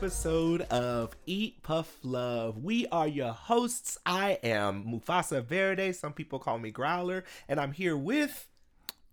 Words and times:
episode 0.00 0.62
of 0.62 1.14
Eat 1.26 1.62
Puff 1.62 1.98
Love. 2.02 2.64
We 2.64 2.86
are 2.86 3.06
your 3.06 3.34
hosts. 3.34 3.98
I 4.06 4.38
am 4.42 4.82
Mufasa 4.82 5.44
Verde. 5.44 5.92
Some 5.92 6.14
people 6.14 6.38
call 6.38 6.58
me 6.58 6.70
Growler, 6.70 7.22
and 7.50 7.60
I'm 7.60 7.72
here 7.72 7.98
with 7.98 8.48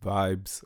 Vibes. 0.02 0.64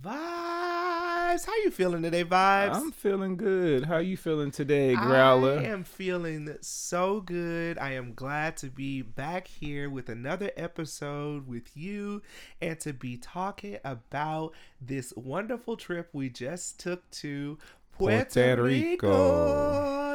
Vibes. 0.00 1.46
How 1.46 1.54
you 1.62 1.70
feeling 1.70 2.02
today, 2.02 2.24
Vibes? 2.24 2.74
I'm 2.74 2.90
feeling 2.90 3.36
good. 3.36 3.84
How 3.84 3.98
you 3.98 4.16
feeling 4.16 4.50
today, 4.50 4.96
Growler? 4.96 5.60
I 5.60 5.64
am 5.66 5.84
feeling 5.84 6.56
so 6.60 7.20
good. 7.20 7.78
I 7.78 7.92
am 7.92 8.14
glad 8.14 8.56
to 8.58 8.66
be 8.66 9.02
back 9.02 9.46
here 9.46 9.88
with 9.88 10.08
another 10.08 10.50
episode 10.56 11.46
with 11.46 11.76
you 11.76 12.20
and 12.60 12.80
to 12.80 12.92
be 12.92 13.16
talking 13.16 13.78
about 13.84 14.54
this 14.80 15.12
wonderful 15.14 15.76
trip 15.76 16.08
we 16.12 16.30
just 16.30 16.80
took 16.80 17.08
to 17.12 17.58
Puerto, 18.02 18.24
Puerto 18.42 18.62
Rico. 18.62 20.14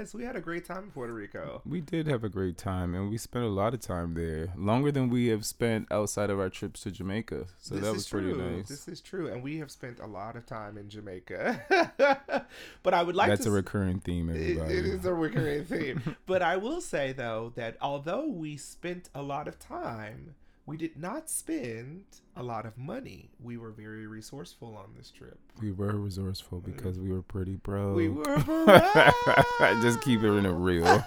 Yes, 0.00 0.14
we 0.14 0.22
had 0.24 0.36
a 0.36 0.40
great 0.40 0.64
time 0.64 0.84
in 0.84 0.90
Puerto 0.90 1.12
Rico. 1.12 1.60
We 1.66 1.80
did 1.80 2.06
have 2.06 2.22
a 2.22 2.28
great 2.28 2.56
time, 2.56 2.94
and 2.94 3.10
we 3.10 3.18
spent 3.18 3.44
a 3.44 3.48
lot 3.48 3.74
of 3.74 3.80
time 3.80 4.14
there, 4.14 4.52
longer 4.56 4.92
than 4.92 5.08
we 5.08 5.26
have 5.28 5.44
spent 5.44 5.88
outside 5.90 6.30
of 6.30 6.38
our 6.38 6.48
trips 6.50 6.82
to 6.82 6.90
Jamaica. 6.92 7.46
So 7.58 7.74
this 7.74 7.84
that 7.84 7.92
was 7.94 8.08
pretty 8.08 8.32
true. 8.32 8.56
nice. 8.58 8.68
This 8.68 8.86
is 8.86 9.00
true, 9.00 9.26
and 9.26 9.42
we 9.42 9.58
have 9.58 9.70
spent 9.72 9.98
a 9.98 10.06
lot 10.06 10.36
of 10.36 10.46
time 10.46 10.78
in 10.78 10.88
Jamaica. 10.88 12.46
but 12.82 12.94
I 12.94 13.02
would 13.02 13.16
like 13.16 13.28
That's 13.28 13.44
to 13.44 13.48
a 13.50 13.52
recurring 13.54 13.98
theme, 14.00 14.28
It- 14.30 14.34
everybody. 14.58 14.74
it 14.78 14.84
is 14.86 15.04
a 15.04 15.12
recurring 15.14 15.64
theme. 15.64 16.16
but 16.26 16.42
I 16.42 16.56
will 16.58 16.80
say 16.80 17.12
though 17.12 17.52
that 17.56 17.76
although 17.80 18.26
we 18.28 18.56
spent 18.56 19.08
a 19.14 19.22
lot 19.22 19.48
of 19.48 19.58
time, 19.58 20.34
we 20.68 20.76
did 20.76 20.98
not 21.00 21.30
spend 21.30 22.04
a 22.36 22.42
lot 22.42 22.66
of 22.66 22.76
money. 22.76 23.30
We 23.42 23.56
were 23.56 23.70
very 23.70 24.06
resourceful 24.06 24.76
on 24.76 24.90
this 24.98 25.10
trip. 25.10 25.38
We 25.62 25.72
were 25.72 25.96
resourceful 25.96 26.60
because 26.60 26.98
we 26.98 27.10
were 27.10 27.22
pretty 27.22 27.54
broke. 27.54 27.96
We 27.96 28.10
were 28.10 28.38
broke. 28.40 28.66
Just 29.80 30.02
keep 30.02 30.22
it 30.22 30.26
in 30.26 30.44
it 30.44 30.50
real. 30.50 30.84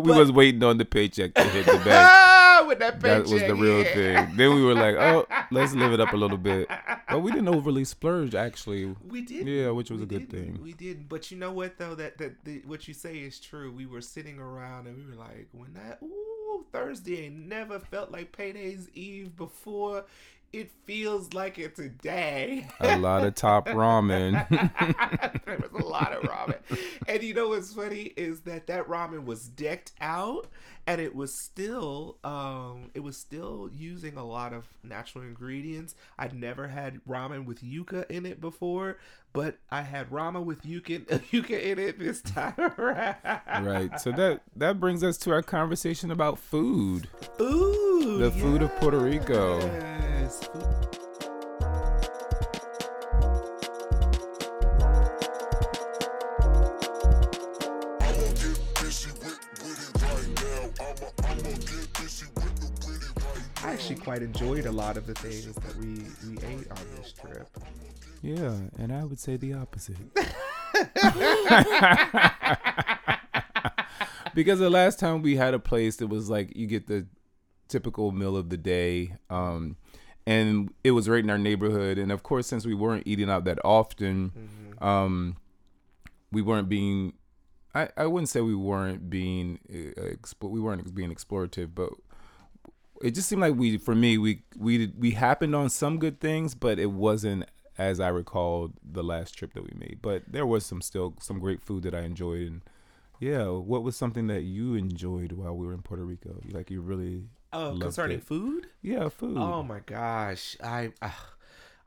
we 0.00 0.12
was 0.12 0.30
waiting 0.30 0.62
on 0.62 0.78
the 0.78 0.84
paycheck 0.84 1.34
to 1.34 1.42
hit 1.42 1.66
the 1.66 1.72
bank. 1.84 2.68
With 2.68 2.78
that 2.78 3.00
That 3.00 3.22
was 3.22 3.42
the 3.42 3.54
real 3.54 3.82
yeah. 3.82 3.92
thing. 3.92 4.36
Then 4.36 4.54
we 4.54 4.62
were 4.62 4.74
like, 4.74 4.94
oh, 4.94 5.26
let's 5.50 5.74
live 5.74 5.92
it 5.92 5.98
up 6.00 6.12
a 6.12 6.16
little 6.16 6.38
bit. 6.38 6.68
But 7.10 7.18
we 7.18 7.32
didn't 7.32 7.48
overly 7.48 7.84
splurge, 7.84 8.34
actually. 8.34 8.94
We 9.06 9.22
did. 9.22 9.46
Yeah, 9.46 9.70
which 9.70 9.90
was 9.90 9.98
we 9.98 10.04
a 10.04 10.06
good 10.06 10.30
thing. 10.30 10.60
We 10.62 10.72
did, 10.72 11.08
but 11.08 11.32
you 11.32 11.36
know 11.36 11.50
what 11.52 11.78
though 11.78 11.94
that 11.96 12.16
that 12.18 12.44
the, 12.44 12.62
what 12.64 12.88
you 12.88 12.94
say 12.94 13.16
is 13.16 13.38
true. 13.40 13.72
We 13.72 13.86
were 13.86 14.00
sitting 14.00 14.38
around 14.38 14.86
and 14.86 14.96
we 14.96 15.04
were 15.04 15.18
like, 15.18 15.48
when 15.52 15.74
that 15.74 15.98
ooh 16.02 16.23
Thursday 16.72 17.26
ain't 17.26 17.46
never 17.48 17.78
felt 17.78 18.10
like 18.10 18.32
payday's 18.32 18.88
eve 18.94 19.36
before. 19.36 20.04
It 20.52 20.70
feels 20.84 21.34
like 21.34 21.58
it 21.58 21.74
today. 21.74 22.68
A 22.78 22.96
lot 22.96 23.24
of 23.24 23.34
top 23.34 23.66
ramen. 23.68 24.48
there 25.46 25.58
was 25.58 25.82
a 25.82 25.84
lot 25.84 26.12
of 26.12 26.22
ramen, 26.22 26.78
and 27.08 27.22
you 27.24 27.34
know 27.34 27.48
what's 27.48 27.74
funny 27.74 28.12
is 28.16 28.42
that 28.42 28.68
that 28.68 28.86
ramen 28.86 29.24
was 29.24 29.48
decked 29.48 29.90
out, 30.00 30.46
and 30.86 31.00
it 31.00 31.12
was 31.12 31.34
still, 31.42 32.18
um, 32.22 32.90
it 32.94 33.00
was 33.00 33.16
still 33.16 33.68
using 33.72 34.16
a 34.16 34.24
lot 34.24 34.52
of 34.52 34.68
natural 34.84 35.24
ingredients. 35.24 35.96
I'd 36.20 36.34
never 36.34 36.68
had 36.68 37.00
ramen 37.08 37.46
with 37.46 37.60
yuca 37.60 38.08
in 38.08 38.24
it 38.24 38.40
before, 38.40 38.98
but 39.34 39.58
I 39.70 39.82
had 39.82 40.10
Rama 40.10 40.40
with 40.40 40.62
yuca, 40.62 41.00
yuca 41.30 41.60
in 41.62 41.78
it 41.78 41.98
this 41.98 42.22
time 42.22 42.54
around. 42.78 43.16
right. 43.66 44.00
So 44.00 44.10
that 44.12 44.40
that 44.56 44.80
brings 44.80 45.04
us 45.04 45.18
to 45.18 45.32
our 45.32 45.42
conversation 45.42 46.10
about 46.10 46.38
food. 46.38 47.08
Food, 47.36 48.20
The 48.20 48.30
food 48.30 48.62
of 48.62 48.74
Puerto 48.76 48.98
Rico. 48.98 49.58
Yes. 49.60 50.48
I 63.62 63.72
actually 63.72 63.96
quite 63.96 64.22
enjoyed 64.22 64.66
a 64.66 64.72
lot 64.72 64.96
of 64.96 65.06
the 65.06 65.14
things 65.14 65.46
that 65.54 65.76
we 65.76 66.04
we 66.28 66.36
ate 66.46 66.70
on 66.70 66.78
this 66.96 67.12
trip. 67.12 67.48
Yeah, 68.24 68.54
and 68.78 68.90
I 68.90 69.04
would 69.04 69.20
say 69.20 69.36
the 69.36 69.52
opposite. 69.52 69.98
because 74.34 74.58
the 74.58 74.70
last 74.70 74.98
time 74.98 75.20
we 75.20 75.36
had 75.36 75.52
a 75.52 75.58
place 75.58 75.96
that 75.96 76.06
was 76.06 76.30
like 76.30 76.56
you 76.56 76.66
get 76.66 76.86
the 76.86 77.06
typical 77.68 78.12
meal 78.12 78.36
of 78.36 78.48
the 78.48 78.56
day 78.56 79.14
um 79.30 79.76
and 80.26 80.72
it 80.82 80.92
was 80.92 81.08
right 81.08 81.22
in 81.22 81.30
our 81.30 81.38
neighborhood 81.38 81.98
and 81.98 82.10
of 82.10 82.22
course 82.22 82.46
since 82.46 82.66
we 82.66 82.74
weren't 82.74 83.06
eating 83.06 83.30
out 83.30 83.44
that 83.44 83.58
often 83.64 84.32
um 84.80 85.36
we 86.32 86.42
weren't 86.42 86.68
being 86.68 87.12
I, 87.74 87.88
I 87.96 88.06
wouldn't 88.06 88.30
say 88.30 88.40
we 88.40 88.54
weren't 88.54 89.08
being 89.08 89.60
uh, 89.70 90.48
we 90.48 90.60
weren't 90.60 90.94
being 90.94 91.14
explorative 91.14 91.70
but 91.74 91.90
it 93.02 93.12
just 93.12 93.28
seemed 93.28 93.42
like 93.42 93.54
we 93.54 93.78
for 93.78 93.94
me 93.94 94.18
we 94.18 94.42
we 94.56 94.92
we 94.98 95.12
happened 95.12 95.54
on 95.54 95.70
some 95.70 95.98
good 95.98 96.20
things 96.20 96.54
but 96.54 96.78
it 96.78 96.90
wasn't 96.90 97.44
as 97.78 98.00
i 98.00 98.08
recalled 98.08 98.72
the 98.84 99.02
last 99.02 99.32
trip 99.32 99.52
that 99.54 99.62
we 99.64 99.72
made 99.76 99.98
but 100.02 100.22
there 100.28 100.46
was 100.46 100.64
some 100.64 100.80
still 100.80 101.14
some 101.20 101.38
great 101.38 101.60
food 101.62 101.82
that 101.82 101.94
i 101.94 102.00
enjoyed 102.00 102.42
and 102.46 102.60
yeah 103.20 103.46
what 103.48 103.82
was 103.82 103.96
something 103.96 104.26
that 104.26 104.42
you 104.42 104.74
enjoyed 104.74 105.32
while 105.32 105.54
we 105.56 105.66
were 105.66 105.72
in 105.74 105.82
puerto 105.82 106.04
rico 106.04 106.40
like 106.52 106.70
you 106.70 106.80
really 106.80 107.24
Oh, 107.52 107.76
concerning 107.80 108.18
it? 108.18 108.24
food? 108.24 108.66
yeah 108.82 109.08
food 109.08 109.36
Oh 109.36 109.62
my 109.62 109.80
gosh, 109.80 110.56
I 110.62 110.92
uh, 111.02 111.10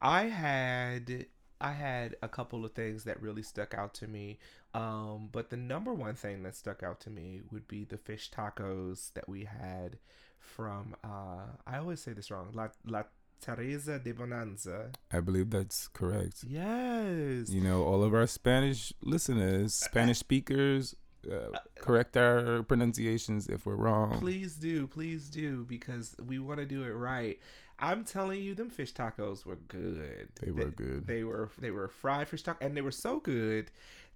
I 0.01 0.23
had 0.25 1.25
I 1.61 1.71
had 1.71 2.15
a 2.21 2.27
couple 2.27 2.65
of 2.65 2.73
things 2.73 3.03
that 3.05 3.21
really 3.21 3.41
stuck 3.43 3.73
out 3.73 3.93
to 3.95 4.07
me. 4.07 4.39
Um, 4.73 5.29
but 5.31 5.49
the 5.49 5.57
number 5.57 5.93
one 5.93 6.15
thing 6.15 6.43
that 6.43 6.55
stuck 6.55 6.83
out 6.83 6.99
to 7.01 7.09
me 7.09 7.41
would 7.51 7.67
be 7.67 7.83
the 7.85 7.97
fish 7.97 8.29
tacos 8.31 9.13
that 9.13 9.27
we 9.29 9.45
had 9.45 9.97
from 10.39 10.95
uh 11.03 11.47
I 11.65 11.77
always 11.77 12.01
say 12.01 12.13
this 12.13 12.31
wrong. 12.31 12.49
La 12.53 12.67
La 12.85 13.03
Terraza 13.41 13.99
de 13.99 14.11
Bonanza. 14.13 14.91
i 15.11 15.19
believe 15.19 15.49
that's 15.49 15.87
correct 15.89 16.43
Yes. 16.43 17.49
you 17.49 17.61
know 17.61 17.83
all 17.83 18.03
of 18.03 18.13
our 18.13 18.27
spanish 18.27 18.93
listeners 19.01 19.73
spanish 19.73 20.19
speakers 20.19 20.95
uh, 21.31 21.57
correct 21.79 22.15
our 22.15 22.63
pronunciations 22.63 23.47
if 23.47 23.65
we're 23.65 23.75
wrong 23.75 24.17
Please 24.19 24.55
do, 24.55 24.87
please 24.87 25.29
do, 25.29 25.65
because 25.65 26.15
we 26.25 26.39
want 26.39 26.59
to 26.59 26.65
do 26.65 26.83
it 26.83 26.91
right. 26.91 27.37
I'm 27.79 28.05
telling 28.05 28.41
you, 28.41 28.55
them 28.55 28.69
fish 28.69 28.93
tacos 28.93 29.45
were 29.45 29.57
good. 29.67 30.29
They 30.41 30.51
were 30.51 30.69
good. 30.71 31.05
They 31.05 31.23
were 31.25 31.49
they 31.59 31.69
were 31.71 31.89
fried 31.89 32.29
fish 32.29 32.43
tacos, 32.43 32.61
and 32.61 32.77
they 32.77 32.81
were 32.81 32.91
so 32.91 33.19
good. 33.19 33.71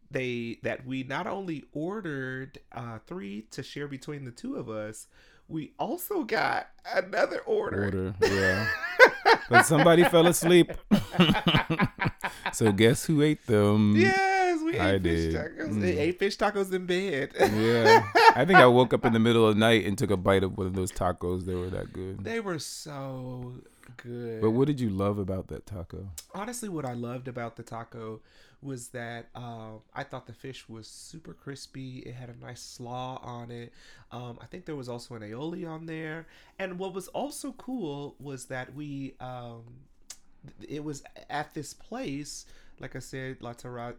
They 0.10 0.60
that 0.64 0.86
we 0.86 1.04
not 1.04 1.28
only 1.28 1.66
ordered 1.74 2.60
uh, 2.72 3.00
three 3.06 3.42
to 3.52 3.62
share 3.62 3.88
between 3.90 4.24
the 4.26 4.32
two 4.32 4.56
of 4.56 4.70
us, 4.70 5.08
we 5.52 5.74
also 5.78 6.24
got 6.24 6.68
another 6.96 7.40
order. 7.42 7.86
order 7.86 8.16
yeah 8.22 8.68
but 9.50 9.64
somebody 9.66 10.04
fell 10.06 10.28
asleep 10.28 10.72
so 12.54 12.72
guess 12.72 13.06
who 13.06 13.22
ate 13.22 13.46
them 13.48 13.96
Yes, 13.96 14.60
we 14.64 14.76
ate 14.76 14.82
I 14.82 14.92
fish 15.00 15.02
did. 15.02 15.36
tacos. 15.36 15.70
Mm. 15.70 15.82
They 15.82 15.98
ate 15.98 16.20
fish 16.20 16.38
tacos 16.38 16.74
in 16.74 16.86
bed. 16.86 17.32
yeah 17.40 18.04
i 18.36 18.46
think 18.46 18.60
i 18.60 18.66
woke 18.66 18.94
up 18.94 19.06
in 19.06 19.14
the 19.14 19.20
middle 19.20 19.48
of 19.48 19.56
the 19.56 19.60
night 19.60 19.86
and 19.86 19.98
took 19.98 20.12
a 20.12 20.18
bite 20.18 20.44
of 20.44 20.58
one 20.58 20.68
of 20.68 20.74
those 20.74 20.92
tacos 20.92 21.46
they 21.46 21.56
were 21.56 21.70
that 21.70 21.92
good 21.94 22.24
they 22.24 22.40
were 22.40 22.60
so 22.60 23.54
good. 23.98 24.42
but 24.42 24.52
what 24.52 24.68
did 24.68 24.80
you 24.80 24.90
love 24.90 25.18
about 25.20 25.48
that 25.48 25.66
taco 25.66 26.08
honestly 26.34 26.70
what 26.70 26.86
i 26.86 26.94
loved 26.94 27.28
about 27.28 27.56
the 27.58 27.64
taco 27.64 28.22
was 28.62 28.90
that 28.90 29.30
um, 29.36 29.80
i 29.94 30.04
thought 30.04 30.28
the 30.28 30.34
fish 30.34 30.70
was 30.70 30.88
super 30.88 31.34
crispy. 31.34 32.00
It 32.00 32.14
had 32.14 32.30
a 32.30 32.46
nice 32.46 32.62
slaw 32.62 33.20
on 33.24 33.52
it. 33.52 33.74
Um, 34.12 34.38
i 34.42 34.46
think 34.46 34.66
there 34.66 34.76
was 34.76 34.90
also 34.90 35.16
an 35.16 35.22
aioli 35.22 35.68
on 35.68 35.86
there. 35.86 36.28
And 36.60 36.80
what 36.80 36.94
was 36.94 37.08
also 37.10 37.54
cool 37.54 38.16
was 38.20 38.46
that 38.46 38.74
we 38.76 39.16
um, 39.20 39.64
it 40.68 40.84
was 40.84 41.04
at 41.30 41.54
this 41.54 41.74
place 41.74 42.46
like 42.80 42.96
i 42.96 43.00
said 43.00 43.38
la, 43.42 43.54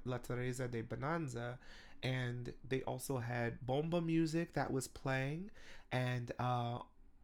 la 0.04 0.18
terraza 0.18 0.68
de 0.68 0.82
bonanza 0.82 1.56
and 2.02 2.52
they 2.68 2.82
also 2.82 3.18
had 3.18 3.64
bomba 3.64 4.00
music 4.00 4.54
that 4.54 4.72
was 4.72 4.88
playing. 4.88 5.50
And 5.90 6.32
uh, 6.38 6.78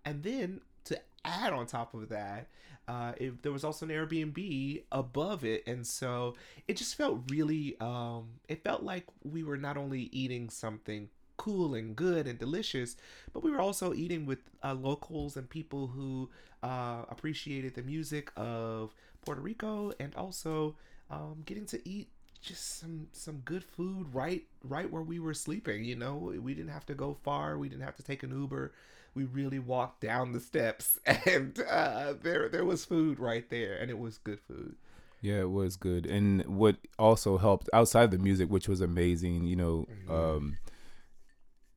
and 0.05 0.23
then 0.23 0.61
to 0.89 1.01
add 1.25 1.53
on 1.53 1.67
top 1.67 1.95
of 1.95 2.09
that 2.09 2.49
uh, 2.87 3.13
it, 3.19 3.43
there 3.43 3.53
was 3.53 3.65
also 3.65 3.85
an 3.85 3.93
Airbnb 3.93 4.83
above 4.91 5.45
it, 5.45 5.63
and 5.67 5.87
so 5.87 6.35
it 6.67 6.77
just 6.79 6.95
felt 6.95 7.21
really. 7.29 7.77
Um, 7.81 8.29
it 8.49 8.65
felt 8.65 8.83
like 8.83 9.05
we 9.23 9.43
were 9.43 9.59
not 9.59 9.77
only 9.77 10.09
eating 10.11 10.49
something 10.49 11.11
cool 11.37 11.75
and 11.75 11.95
good 11.95 12.27
and 12.27 12.39
delicious, 12.39 12.97
but 13.35 13.43
we 13.43 13.51
were 13.51 13.61
also 13.61 13.93
eating 13.93 14.25
with 14.25 14.39
uh, 14.65 14.73
locals 14.73 15.37
and 15.37 15.51
people 15.51 15.89
who 15.89 16.31
uh, 16.63 17.03
appreciated 17.11 17.75
the 17.75 17.83
music 17.83 18.33
of 18.37 18.95
Puerto 19.23 19.43
Rico, 19.43 19.93
and 20.01 20.15
also 20.15 20.75
um, 21.11 21.43
getting 21.45 21.67
to 21.67 21.87
eat 21.89 22.09
just 22.41 22.79
some 22.79 23.09
some 23.13 23.39
good 23.45 23.65
food 23.65 24.07
right 24.15 24.45
right 24.63 24.91
where 24.93 25.03
we 25.03 25.19
were 25.19 25.35
sleeping 25.35 25.83
you 25.85 25.97
know 25.97 26.33
we 26.41 26.55
didn't 26.55 26.71
have 26.71 26.87
to 26.87 26.95
go 26.95 27.13
far 27.25 27.59
we 27.59 27.69
didn't 27.69 27.83
have 27.83 27.97
to 27.97 28.03
take 28.03 28.23
an 28.23 28.31
uber 28.31 28.73
we 29.19 29.25
really 29.25 29.59
walked 29.59 30.01
down 30.01 30.31
the 30.33 30.39
steps 30.39 30.97
and 31.27 31.61
uh, 31.69 32.15
there 32.23 32.49
there 32.49 32.65
was 32.65 32.85
food 32.85 33.19
right 33.19 33.51
there 33.51 33.77
and 33.77 33.91
it 33.91 33.99
was 33.99 34.17
good 34.19 34.39
food 34.41 34.77
yeah 35.21 35.41
it 35.41 35.51
was 35.51 35.77
good 35.77 36.07
and 36.07 36.47
what 36.47 36.77
also 37.01 37.37
helped 37.37 37.69
outside 37.73 38.13
the 38.13 38.19
music 38.19 38.49
which 38.49 38.69
was 38.69 38.81
amazing 38.81 39.45
you 39.45 39.57
know 39.57 39.89
mm-hmm. 39.91 40.15
um, 40.15 40.57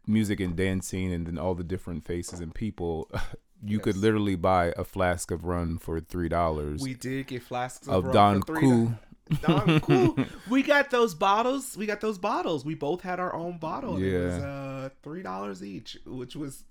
music 0.05 0.39
and 0.39 0.55
dancing 0.55 1.11
and 1.11 1.25
then 1.25 1.39
all 1.39 1.55
the 1.55 1.63
different 1.63 2.05
faces 2.05 2.39
and 2.39 2.53
people 2.53 3.09
you 3.63 3.77
yes. 3.77 3.83
could 3.83 3.97
literally 3.97 4.35
buy 4.35 4.71
a 4.77 4.83
flask 4.83 5.31
of 5.31 5.43
rum 5.43 5.79
for 5.79 5.99
three 5.99 6.29
dollars 6.29 6.79
we 6.79 6.93
did 6.93 7.25
get 7.25 7.41
flasks 7.41 7.87
of, 7.87 8.05
of 8.05 8.13
Don 8.13 8.43
Q 8.43 8.95
Don 9.41 9.79
cool. 9.81 10.17
we 10.49 10.61
got 10.61 10.89
those 10.91 11.13
bottles. 11.13 11.77
We 11.77 11.85
got 11.85 12.01
those 12.01 12.17
bottles. 12.17 12.65
We 12.65 12.75
both 12.75 13.01
had 13.01 13.19
our 13.19 13.33
own 13.33 13.59
bottle. 13.59 13.99
Yeah. 13.99 14.09
It 14.09 14.23
was 14.25 14.33
uh, 14.33 14.89
three 15.03 15.23
dollars 15.23 15.63
each, 15.63 15.97
which 16.05 16.35
was. 16.35 16.63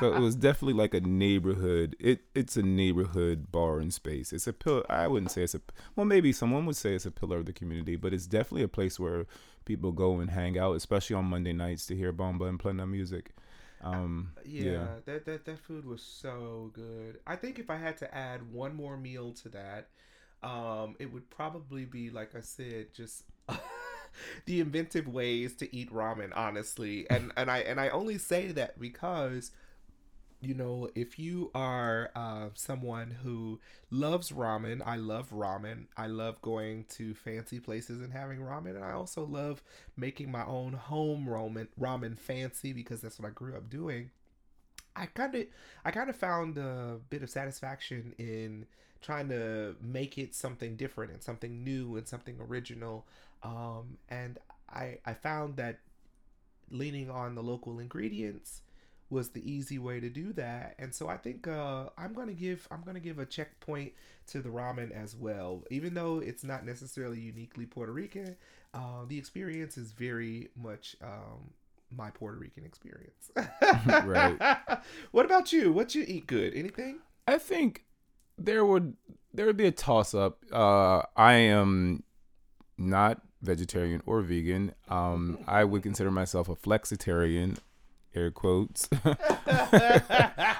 So 0.00 0.14
it 0.14 0.20
was 0.20 0.34
definitely 0.36 0.74
like 0.74 0.94
a 0.94 1.00
neighborhood. 1.00 1.96
It 1.98 2.22
it's 2.34 2.56
a 2.56 2.62
neighborhood 2.62 3.50
bar 3.50 3.78
and 3.78 3.92
space. 3.92 4.32
It's 4.32 4.46
a 4.46 4.52
pillar. 4.52 4.84
I 4.90 5.08
wouldn't 5.08 5.30
say 5.30 5.42
it's 5.42 5.54
a. 5.54 5.60
Well, 5.96 6.06
maybe 6.06 6.32
someone 6.32 6.66
would 6.66 6.76
say 6.76 6.94
it's 6.94 7.06
a 7.06 7.10
pillar 7.10 7.38
of 7.38 7.46
the 7.46 7.52
community, 7.52 7.96
but 7.96 8.14
it's 8.14 8.26
definitely 8.26 8.62
a 8.62 8.68
place 8.68 8.98
where 8.98 9.26
people 9.64 9.92
go 9.92 10.20
and 10.20 10.30
hang 10.30 10.58
out, 10.58 10.76
especially 10.76 11.16
on 11.16 11.26
Monday 11.26 11.52
nights 11.52 11.86
to 11.86 11.96
hear 11.96 12.12
bomba 12.12 12.46
and 12.46 12.58
plena 12.58 12.86
music. 12.86 13.32
Um, 13.82 14.32
yeah, 14.44 14.72
yeah, 14.72 14.86
that, 15.06 15.24
that 15.24 15.44
that 15.46 15.58
food 15.58 15.86
was 15.86 16.02
so 16.02 16.70
good. 16.74 17.18
I 17.26 17.36
think 17.36 17.58
if 17.58 17.70
I 17.70 17.76
had 17.76 17.96
to 17.98 18.14
add 18.14 18.52
one 18.52 18.74
more 18.74 18.96
meal 18.96 19.32
to 19.42 19.48
that, 19.50 19.88
um, 20.42 20.96
it 20.98 21.12
would 21.12 21.30
probably 21.30 21.84
be 21.84 22.10
like 22.10 22.34
I 22.34 22.40
said, 22.40 22.92
just 22.94 23.24
the 24.46 24.60
inventive 24.60 25.08
ways 25.08 25.54
to 25.56 25.74
eat 25.74 25.92
ramen. 25.92 26.30
Honestly, 26.34 27.08
and 27.10 27.32
and 27.36 27.50
I 27.50 27.58
and 27.58 27.80
I 27.80 27.88
only 27.88 28.18
say 28.18 28.52
that 28.52 28.78
because 28.78 29.50
you 30.42 30.54
know, 30.54 30.88
if 30.94 31.18
you 31.18 31.50
are 31.54 32.10
uh, 32.16 32.48
someone 32.54 33.10
who 33.22 33.60
loves 33.90 34.30
ramen, 34.30 34.80
I 34.84 34.96
love 34.96 35.30
ramen. 35.30 35.86
I 35.96 36.06
love 36.06 36.40
going 36.40 36.84
to 36.90 37.14
fancy 37.14 37.60
places 37.60 38.00
and 38.00 38.12
having 38.12 38.38
ramen, 38.38 38.74
and 38.74 38.84
I 38.84 38.92
also 38.92 39.24
love 39.24 39.62
making 39.96 40.30
my 40.30 40.44
own 40.46 40.72
home 40.72 41.26
ramen 41.28 41.68
ramen 41.78 42.18
fancy 42.18 42.72
because 42.72 43.02
that's 43.02 43.18
what 43.18 43.28
I 43.28 43.32
grew 43.32 43.54
up 43.54 43.68
doing. 43.68 44.10
I 44.96 45.06
kind 45.06 45.34
of 45.34 45.46
I 45.84 45.90
kind 45.90 46.10
of 46.10 46.16
found 46.16 46.58
a 46.58 46.98
bit 47.10 47.22
of 47.22 47.30
satisfaction 47.30 48.14
in 48.18 48.66
trying 49.00 49.28
to 49.30 49.76
make 49.80 50.18
it 50.18 50.34
something 50.34 50.76
different 50.76 51.12
and 51.12 51.22
something 51.22 51.64
new 51.64 51.96
and 51.96 52.06
something 52.06 52.36
original. 52.40 53.06
Um, 53.42 53.98
and 54.08 54.38
I 54.68 54.98
I 55.06 55.14
found 55.14 55.56
that 55.56 55.78
leaning 56.70 57.10
on 57.10 57.34
the 57.34 57.42
local 57.42 57.78
ingredients 57.78 58.62
was 59.10 59.30
the 59.30 59.50
easy 59.50 59.78
way 59.78 59.98
to 59.98 60.08
do 60.08 60.32
that. 60.34 60.76
And 60.78 60.94
so 60.94 61.08
I 61.08 61.16
think 61.16 61.48
uh, 61.48 61.86
I'm 61.98 62.12
gonna 62.14 62.32
give 62.32 62.66
I'm 62.70 62.82
gonna 62.82 63.00
give 63.00 63.18
a 63.18 63.26
checkpoint 63.26 63.92
to 64.28 64.40
the 64.40 64.48
ramen 64.48 64.92
as 64.92 65.16
well. 65.16 65.64
Even 65.70 65.94
though 65.94 66.20
it's 66.20 66.44
not 66.44 66.64
necessarily 66.64 67.18
uniquely 67.18 67.66
Puerto 67.66 67.92
Rican, 67.92 68.36
uh, 68.72 69.04
the 69.08 69.18
experience 69.18 69.76
is 69.76 69.90
very 69.92 70.48
much 70.56 70.96
um, 71.02 71.50
my 71.94 72.10
Puerto 72.10 72.38
Rican 72.38 72.64
experience. 72.64 73.30
right. 74.04 74.58
What 75.10 75.26
about 75.26 75.52
you? 75.52 75.72
What 75.72 75.94
you 75.94 76.04
eat 76.06 76.26
good? 76.26 76.54
Anything? 76.54 76.98
I 77.26 77.38
think 77.38 77.84
there 78.38 78.64
would 78.64 78.94
there 79.32 79.46
would 79.46 79.56
be 79.56 79.66
a 79.66 79.72
toss 79.72 80.14
up. 80.14 80.38
Uh, 80.52 81.02
I 81.16 81.34
am 81.34 82.02
not 82.76 83.20
vegetarian 83.42 84.02
or 84.06 84.22
vegan. 84.22 84.74
Um, 84.88 85.38
I 85.46 85.64
would 85.64 85.82
consider 85.82 86.10
myself 86.10 86.48
a 86.48 86.56
flexitarian, 86.56 87.58
air 88.14 88.30
quotes. 88.30 88.88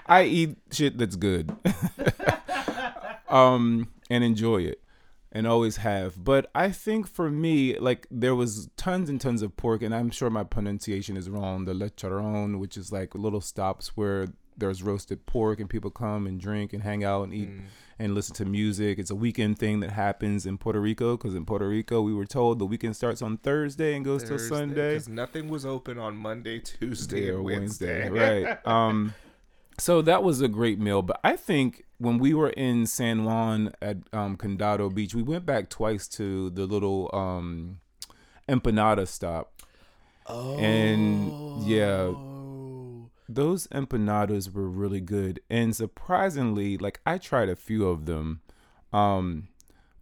I 0.07 0.25
eat 0.29 0.59
shit 0.73 0.99
that's 0.99 1.17
good, 1.17 1.55
um, 3.29 3.89
and 4.09 4.25
enjoy 4.25 4.59
it, 4.59 4.83
and 5.33 5.47
always 5.47 5.79
have. 5.79 6.23
But 6.23 6.51
I 6.55 6.71
think 6.71 7.07
for 7.07 7.31
me, 7.31 7.79
like 7.79 8.07
there 8.11 8.35
was 8.35 8.69
tons 8.77 9.09
and 9.09 9.21
tons 9.21 9.43
of 9.43 9.57
pork, 9.57 9.83
and 9.83 9.95
I'm 9.95 10.11
sure 10.11 10.31
my 10.31 10.45
pronunciation 10.45 11.17
is 11.17 11.31
wrong. 11.31 11.65
The 11.65 11.73
lechon, 11.73 12.59
which 12.59 12.77
is 12.77 12.91
like 12.93 13.15
little 13.15 13.41
stops 13.41 13.97
where 13.97 14.29
there's 14.57 14.83
roasted 14.83 15.27
pork 15.27 15.59
and 15.59 15.69
people 15.69 15.91
come 15.91 16.27
and 16.27 16.39
drink 16.39 16.73
and 16.73 16.83
hang 16.83 17.03
out 17.03 17.23
and 17.23 17.35
eat 17.35 17.49
mm. 17.49 17.63
and 17.99 18.15
listen 18.15 18.35
to 18.37 18.45
music. 18.45 18.99
It's 18.99 19.11
a 19.11 19.15
weekend 19.15 19.59
thing 19.59 19.81
that 19.81 19.91
happens 19.91 20.47
in 20.47 20.59
Puerto 20.59 20.81
Rico 20.81 21.17
because 21.17 21.35
in 21.35 21.45
Puerto 21.45 21.67
Rico 21.67 22.03
we 22.03 22.15
were 22.15 22.27
told 22.27 22.59
the 22.59 22.67
weekend 22.67 22.95
starts 22.95 23.23
on 23.23 23.39
Thursday 23.39 23.97
and 23.97 24.05
goes 24.05 24.23
till 24.23 24.39
Sunday. 24.39 24.95
Because 24.95 25.09
nothing 25.09 25.49
was 25.49 25.67
open 25.67 25.99
on 25.99 26.17
Monday, 26.17 26.61
Tuesday, 26.61 27.31
or 27.31 27.43
Wednesday. 27.43 28.11
Wednesday. 28.11 28.45
right. 28.45 28.67
Um, 28.67 29.15
so 29.79 30.03
that 30.03 30.23
was 30.23 30.41
a 30.43 30.49
great 30.49 30.79
meal. 30.79 31.03
But 31.03 31.21
I 31.25 31.37
think 31.37 31.85
when 32.01 32.19
we 32.19 32.33
were 32.33 32.51
in 32.51 32.87
San 32.87 33.25
Juan 33.25 33.75
at 33.83 33.99
um, 34.13 34.37
Condado 34.37 34.93
Beach, 34.93 35.15
we 35.15 35.23
went 35.23 35.45
back 35.45 35.69
twice 35.69 36.09
to 36.09 36.49
the 36.49 36.65
little 36.65 37.11
um, 37.13 37.81
empanada 38.49 39.07
stop. 39.07 39.53
Oh. 40.27 40.57
And 40.59 41.63
yeah, 41.63 42.13
those 43.29 43.67
empanadas 43.69 44.53
were 44.53 44.69
really 44.69 45.01
good 45.01 45.41
and 45.49 45.75
surprisingly 45.77 46.77
like 46.77 47.01
i 47.07 47.17
tried 47.17 47.49
a 47.49 47.55
few 47.55 47.87
of 47.87 48.05
them 48.07 48.41
um 48.93 49.47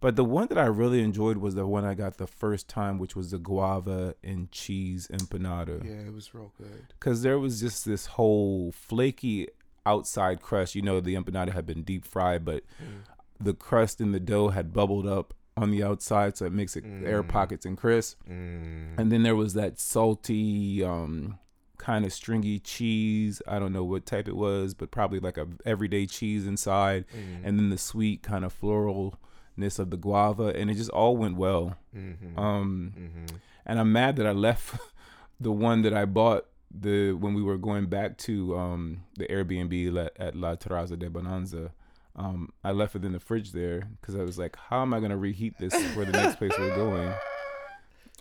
but 0.01 0.15
the 0.15 0.25
one 0.25 0.47
that 0.47 0.57
i 0.57 0.65
really 0.65 1.03
enjoyed 1.03 1.37
was 1.37 1.53
the 1.53 1.65
one 1.65 1.85
i 1.85 1.93
got 1.93 2.17
the 2.17 2.25
first 2.25 2.67
time 2.67 2.97
which 2.97 3.15
was 3.15 3.29
the 3.29 3.37
guava 3.37 4.15
and 4.23 4.51
cheese 4.51 5.07
empanada 5.13 5.83
yeah 5.85 6.07
it 6.07 6.13
was 6.13 6.33
real 6.33 6.51
good 6.57 6.87
because 6.87 7.21
there 7.21 7.37
was 7.37 7.61
just 7.61 7.85
this 7.85 8.07
whole 8.07 8.71
flaky 8.71 9.47
outside 9.89 10.41
crust 10.41 10.75
you 10.75 10.81
know 10.81 10.99
the 10.99 11.15
empanada 11.15 11.51
had 11.51 11.65
been 11.65 11.83
deep 11.83 12.05
fried 12.05 12.45
but 12.45 12.63
mm. 12.81 13.01
the 13.39 13.53
crust 13.53 13.99
in 13.99 14.11
the 14.11 14.19
dough 14.19 14.49
had 14.49 14.73
bubbled 14.73 15.07
up 15.07 15.33
on 15.57 15.71
the 15.71 15.83
outside 15.83 16.37
so 16.37 16.45
it 16.45 16.53
makes 16.53 16.75
it 16.75 16.85
mm. 16.85 17.05
air 17.05 17.23
pockets 17.23 17.65
and 17.65 17.77
crisp 17.77 18.17
mm. 18.29 18.97
and 18.97 19.11
then 19.11 19.23
there 19.23 19.35
was 19.35 19.53
that 19.53 19.79
salty 19.79 20.83
um 20.83 21.37
kind 21.79 22.05
of 22.05 22.13
stringy 22.13 22.59
cheese. 22.59 23.41
I 23.47 23.57
don't 23.57 23.73
know 23.73 23.83
what 23.83 24.05
type 24.05 24.27
it 24.27 24.35
was, 24.35 24.75
but 24.75 24.91
probably 24.91 25.19
like 25.19 25.37
a 25.37 25.47
everyday 25.65 26.05
cheese 26.05 26.45
inside, 26.45 27.05
mm-hmm. 27.07 27.43
and 27.43 27.57
then 27.57 27.69
the 27.71 27.77
sweet 27.79 28.21
kind 28.21 28.45
of 28.45 28.53
floralness 28.59 29.79
of 29.79 29.89
the 29.89 29.97
guava, 29.97 30.53
and 30.55 30.69
it 30.69 30.75
just 30.75 30.91
all 30.91 31.17
went 31.17 31.37
well. 31.37 31.77
Mm-hmm. 31.95 32.37
Um, 32.37 32.93
mm-hmm. 32.95 33.37
and 33.65 33.79
I'm 33.79 33.91
mad 33.91 34.17
that 34.17 34.27
I 34.27 34.33
left 34.33 34.79
the 35.39 35.51
one 35.51 35.81
that 35.81 35.93
I 35.93 36.05
bought 36.05 36.45
the 36.71 37.13
when 37.13 37.33
we 37.33 37.41
were 37.41 37.57
going 37.57 37.87
back 37.87 38.17
to 38.19 38.57
um, 38.57 39.03
the 39.17 39.25
Airbnb 39.27 40.09
at 40.17 40.35
La 40.35 40.55
Terraza 40.55 40.97
de 40.97 41.09
Bonanza. 41.09 41.71
Um, 42.15 42.49
I 42.63 42.71
left 42.71 42.95
it 42.95 43.05
in 43.05 43.13
the 43.13 43.19
fridge 43.19 43.53
there 43.53 43.87
because 44.01 44.15
I 44.15 44.23
was 44.23 44.37
like, 44.37 44.57
how 44.57 44.81
am 44.81 44.93
I 44.93 44.99
gonna 44.99 45.17
reheat 45.17 45.57
this 45.57 45.73
for 45.93 46.03
the 46.05 46.11
next 46.11 46.37
place 46.37 46.51
we're 46.57 46.75
going? 46.75 47.13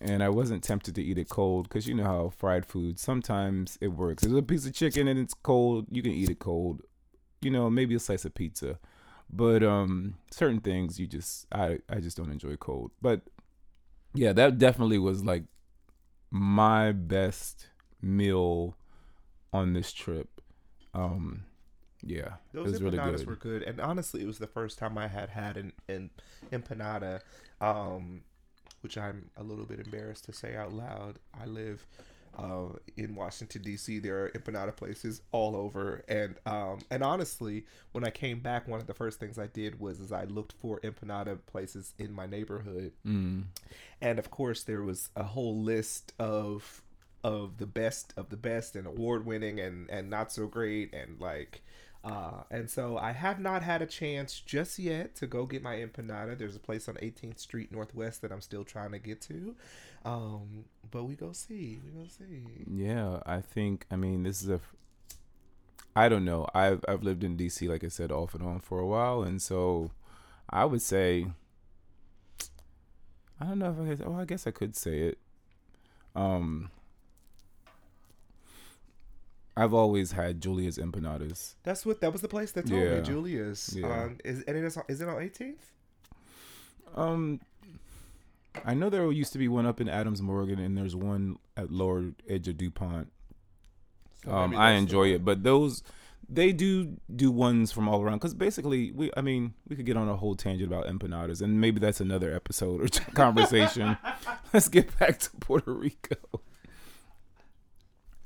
and 0.00 0.23
I 0.23 0.28
wasn't 0.28 0.62
tempted 0.62 0.95
to 0.95 1.02
eat 1.02 1.19
it 1.19 1.28
cold 1.28 1.69
because 1.69 1.87
you 1.88 1.95
know 1.95 2.05
how 2.05 2.28
fried 2.37 2.67
food 2.67 2.99
sometimes 2.99 3.78
it 3.81 3.88
works. 3.88 4.23
There's 4.23 4.35
a 4.35 4.43
piece 4.43 4.67
of 4.67 4.75
chicken 4.75 5.09
and 5.09 5.19
it's 5.19 5.35
cold, 5.35 5.87
you 5.90 6.02
can 6.02 6.12
eat 6.12 6.31
it 6.31 6.38
cold. 6.38 6.83
You 7.40 7.50
know, 7.50 7.71
maybe 7.71 7.95
a 7.95 8.00
slice 8.00 8.25
of 8.25 8.35
pizza, 8.35 8.78
but 9.31 9.62
um, 9.62 10.14
certain 10.31 10.61
things 10.61 10.99
you 10.99 11.07
just 11.07 11.47
I 11.52 11.78
I 11.88 12.00
just 12.00 12.17
don't 12.17 12.33
enjoy 12.33 12.57
cold. 12.57 12.90
But 13.00 13.23
yeah, 14.14 14.33
that 14.33 14.59
definitely 14.59 14.99
was 14.99 15.25
like 15.25 15.45
my 16.31 16.93
best 16.93 17.69
meal 18.00 18.76
on 19.52 19.73
this 19.73 19.93
trip. 19.93 20.40
Um, 20.95 21.45
yeah, 22.02 22.35
those 22.52 22.75
it 22.75 22.83
really 22.83 22.99
good. 22.99 23.26
were 23.26 23.37
good, 23.37 23.62
and 23.62 23.81
honestly, 23.81 24.23
it 24.23 24.26
was 24.26 24.38
the 24.38 24.47
first 24.47 24.78
time 24.78 24.97
I 24.97 25.09
had 25.09 25.31
had 25.31 25.57
an, 25.57 25.73
an 25.88 26.11
empanada. 26.52 27.21
Um, 27.61 28.23
which 28.81 28.97
I'm 28.97 29.31
a 29.37 29.43
little 29.43 29.64
bit 29.64 29.81
embarrassed 29.81 30.25
to 30.26 30.33
say 30.33 30.55
out 30.55 30.73
loud. 30.73 31.19
I 31.38 31.47
live 31.47 31.85
uh, 32.38 32.69
in 32.97 33.14
Washington 33.14 33.62
D.C. 33.62 33.99
There 33.99 34.25
are 34.25 34.31
empanada 34.31 34.75
places 34.75 35.23
all 35.33 35.57
over, 35.57 36.05
and 36.09 36.37
um, 36.47 36.78
and 36.90 37.02
honestly, 37.02 37.64
when 37.93 38.05
I 38.05 38.11
came 38.11 38.40
back, 38.40 38.69
one 38.69 38.81
of 38.81 38.87
the 38.87 38.95
first 38.95 39.19
things 39.19 39.38
I 39.38 39.47
did 39.49 39.81
was 39.81 40.00
is 40.00 40.12
I 40.12 40.25
looked 40.25 40.52
for 40.61 40.81
empanada 40.81 41.38
places 41.47 41.95
in 41.99 42.12
my 42.12 42.26
neighborhood, 42.26 42.93
mm. 43.07 43.45
and 44.00 44.19
of 44.19 44.31
course 44.31 44.62
there 44.62 44.83
was 44.83 45.11
a 45.17 45.25
whole 45.25 45.61
list 45.61 46.12
of 46.19 46.83
of 47.25 47.58
the 47.58 47.66
best 47.66 48.14
of 48.16 48.30
the 48.30 48.37
best 48.37 48.76
and 48.76 48.87
award 48.87 49.26
winning 49.26 49.58
and 49.58 49.90
and 49.90 50.08
not 50.08 50.32
so 50.32 50.46
great 50.46 50.94
and 50.94 51.20
like 51.20 51.62
uh, 52.04 52.42
and 52.50 52.70
so 52.70 52.96
I 52.96 53.12
have 53.12 53.40
not 53.40 53.62
had 53.62 53.82
a 53.82 53.87
chance 53.87 54.40
just 54.40 54.78
yet 54.78 55.16
to 55.16 55.26
go 55.26 55.46
get 55.46 55.62
my 55.62 55.76
empanada. 55.76 56.38
There's 56.38 56.54
a 56.54 56.60
place 56.60 56.88
on 56.88 56.94
18th 56.94 57.40
Street 57.40 57.72
Northwest 57.72 58.22
that 58.22 58.30
I'm 58.30 58.40
still 58.40 58.64
trying 58.64 58.92
to 58.92 59.00
get 59.00 59.20
to. 59.22 59.56
Um, 60.04 60.64
but 60.92 61.04
we 61.04 61.16
go 61.16 61.32
see. 61.32 61.80
We 61.84 61.90
go 62.00 62.06
see. 62.06 62.64
Yeah, 62.72 63.18
I 63.26 63.40
think. 63.40 63.84
I 63.90 63.96
mean, 63.96 64.22
this 64.22 64.42
is 64.42 64.48
a. 64.48 64.60
I 65.96 66.08
don't 66.08 66.25
know. 66.25 66.46
I've 66.54 66.84
I've 66.88 67.02
lived 67.02 67.25
in 67.25 67.37
DC, 67.37 67.68
like 67.68 67.82
I 67.82 67.88
said, 67.88 68.12
off 68.12 68.32
and 68.32 68.46
on 68.46 68.60
for 68.60 68.78
a 68.78 68.87
while, 68.87 69.25
and 69.25 69.42
so 69.42 69.90
I 70.48 70.64
would 70.64 70.82
say 70.82 71.26
I 73.40 73.46
don't 73.46 73.58
know 73.58 73.70
if 73.70 73.80
I 73.80 73.88
could. 73.88 74.06
Oh, 74.06 74.18
I 74.18 74.25
guess 74.25 74.46
I 74.46 74.50
could 74.50 74.76
say 74.76 75.00
it. 75.00 75.18
Um, 76.14 76.70
I've 79.59 79.75
always 79.75 80.12
had 80.12 80.41
Julia's 80.41 80.79
empanadas. 80.79 81.55
That's 81.65 81.85
what 81.85 82.00
that 82.00 82.12
was 82.12 82.21
the 82.23 82.29
place 82.29 82.53
that 82.53 82.67
told 82.67 82.81
Yeah. 82.83 82.97
me 82.97 83.03
Julia's. 83.03 83.75
Yeah. 83.77 84.05
Um, 84.05 84.19
is 84.25 84.43
and 84.45 84.57
it 84.57 84.65
is 84.65 84.79
is 84.88 85.00
it 85.00 85.09
on 85.09 85.17
18th? 85.17 85.57
Um, 86.95 87.41
I 88.65 88.75
know 88.75 88.88
there 88.91 89.11
used 89.12 89.33
to 89.35 89.38
be 89.38 89.49
one 89.49 89.67
up 89.67 89.81
in 89.81 89.88
Adams 89.88 90.23
Morgan, 90.23 90.59
and 90.59 90.77
there's 90.77 90.97
one 90.97 91.38
at 91.57 91.71
lower 91.71 92.12
edge 92.29 92.49
of 92.49 92.57
Dupont. 92.57 93.09
So 94.25 94.33
Um, 94.33 94.57
I 94.57 94.73
enjoy 94.73 95.09
it, 95.12 95.25
but 95.25 95.43
those 95.43 95.83
they 96.31 96.53
do 96.53 96.97
do 97.15 97.31
ones 97.31 97.73
from 97.73 97.88
all 97.88 98.03
around 98.03 98.17
because 98.19 98.35
basically 98.35 98.93
we 98.93 99.11
I 99.17 99.23
mean 99.23 99.55
we 99.67 99.77
could 99.77 99.87
get 99.87 99.97
on 99.97 100.09
a 100.09 100.17
whole 100.17 100.35
tangent 100.37 100.71
about 100.71 100.87
empanadas 100.87 101.41
and 101.41 101.59
maybe 101.61 101.81
that's 101.81 102.00
another 102.03 102.35
episode 102.35 102.83
or 102.83 102.88
conversation. 103.15 103.97
Let's 104.53 104.69
get 104.69 104.99
back 104.99 105.19
to 105.21 105.31
Puerto 105.41 105.73
Rico. 105.73 106.17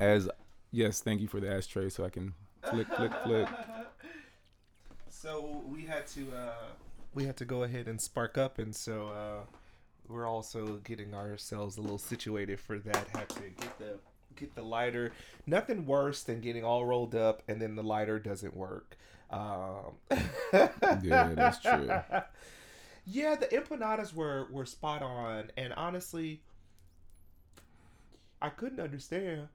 As 0.01 0.29
yes, 0.73 1.01
thank 1.01 1.21
you 1.21 1.29
for 1.29 1.39
the 1.41 1.49
ashtray 1.53 1.89
so 1.89 2.05
I 2.05 2.11
can 2.11 2.35
flick 2.71 2.89
flick 2.89 3.13
flick. 3.25 3.49
So 5.09 5.63
we 5.69 5.83
had 5.83 6.09
to 6.09 6.27
uh, 6.37 6.73
we 7.15 7.25
had 7.27 7.37
to 7.37 7.45
go 7.45 7.63
ahead 7.63 7.87
and 7.87 8.01
spark 8.01 8.37
up, 8.37 8.59
and 8.59 8.75
so 8.75 9.07
uh, 9.09 9.45
we're 10.09 10.27
also 10.27 10.81
getting 10.83 11.15
ourselves 11.15 11.77
a 11.77 11.81
little 11.81 11.99
situated 11.99 12.59
for 12.59 12.81
that. 12.81 13.07
Had 13.15 13.29
to 13.29 13.43
get 13.43 13.79
the 13.79 13.99
get 14.35 14.55
the 14.57 14.63
lighter. 14.63 15.13
Nothing 15.47 15.87
worse 15.87 16.25
than 16.25 16.41
getting 16.41 16.65
all 16.65 16.85
rolled 16.85 17.15
up 17.15 17.43
and 17.47 17.61
then 17.63 17.77
the 17.77 17.83
lighter 17.85 18.19
doesn't 18.19 18.57
work. 18.57 18.97
Um, 19.31 19.93
Yeah, 21.03 21.33
that's 21.35 21.61
true. 21.61 21.91
Yeah, 23.05 23.35
the 23.35 23.47
empanadas 23.47 24.15
were 24.15 24.47
were 24.51 24.65
spot 24.65 25.03
on, 25.03 25.51
and 25.57 25.73
honestly, 25.75 26.41
I 28.41 28.49
couldn't 28.49 28.79
understand 28.79 29.49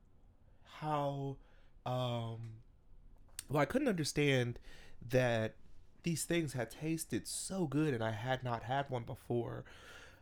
how. 0.81 1.37
Um, 1.85 2.59
well, 3.49 3.61
I 3.61 3.65
couldn't 3.65 3.87
understand 3.87 4.59
that 5.09 5.53
these 6.03 6.23
things 6.25 6.53
had 6.53 6.71
tasted 6.71 7.27
so 7.27 7.65
good, 7.65 7.93
and 7.93 8.03
I 8.03 8.11
had 8.11 8.43
not 8.43 8.63
had 8.63 8.89
one 8.89 9.03
before. 9.03 9.63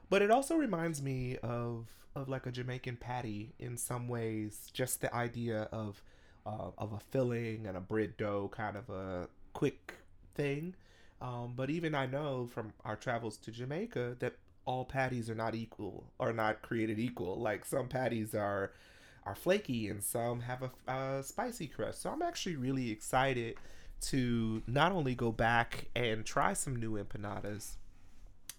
But 0.10 0.22
it 0.22 0.32
also 0.32 0.56
reminds 0.56 1.02
me 1.02 1.38
of 1.42 1.88
of 2.16 2.30
like 2.30 2.46
a 2.46 2.52
Jamaican 2.52 2.98
patty 2.98 3.54
in 3.60 3.78
some 3.78 4.08
ways. 4.08 4.70
Just 4.74 5.02
the 5.02 5.14
idea 5.14 5.64
of 5.72 6.02
uh, 6.46 6.72
of 6.78 6.94
a 6.94 7.00
filling 7.00 7.66
and 7.68 7.76
a 7.76 7.82
bread 7.82 8.18
dough, 8.18 8.50
kind 8.54 8.78
of 8.78 8.90
a 8.90 9.28
quick 9.54 9.96
thing. 10.36 10.76
Um, 11.22 11.54
but 11.56 11.70
even 11.70 11.96
I 11.96 12.06
know 12.06 12.48
from 12.48 12.74
our 12.84 12.96
travels 12.96 13.38
to 13.38 13.52
Jamaica 13.52 14.18
that 14.20 14.36
all 14.66 14.86
patties 14.86 15.30
are 15.30 15.36
not 15.36 15.56
equal, 15.56 16.12
are 16.20 16.34
not 16.34 16.62
created 16.62 17.00
equal. 17.00 17.40
Like 17.40 17.66
some 17.66 17.88
patties 17.88 18.36
are 18.36 18.72
are 19.26 19.36
flaky 19.36 19.88
and 19.90 20.04
some 20.04 20.42
have 20.42 20.62
a, 20.64 20.92
a 20.92 21.24
spicy 21.24 21.68
crust. 21.68 22.02
So 22.02 22.10
I'm 22.12 22.22
actually 22.22 22.56
really 22.56 22.92
excited 22.92 23.56
to 24.02 24.62
not 24.68 24.92
only 24.92 25.16
go 25.16 25.32
back 25.32 25.88
and 25.96 26.26
try 26.26 26.54
some 26.54 26.76
new 26.76 26.94
empanadas, 26.94 27.76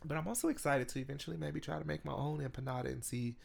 but 0.05 0.17
I'm 0.17 0.27
also 0.27 0.49
excited 0.49 0.89
to 0.91 0.99
eventually 0.99 1.37
maybe 1.37 1.61
try 1.61 1.79
to 1.79 1.87
make 1.87 2.05
my 2.05 2.13
own 2.13 2.39
empanada 2.41 2.87
and 2.87 3.05
see 3.05 3.37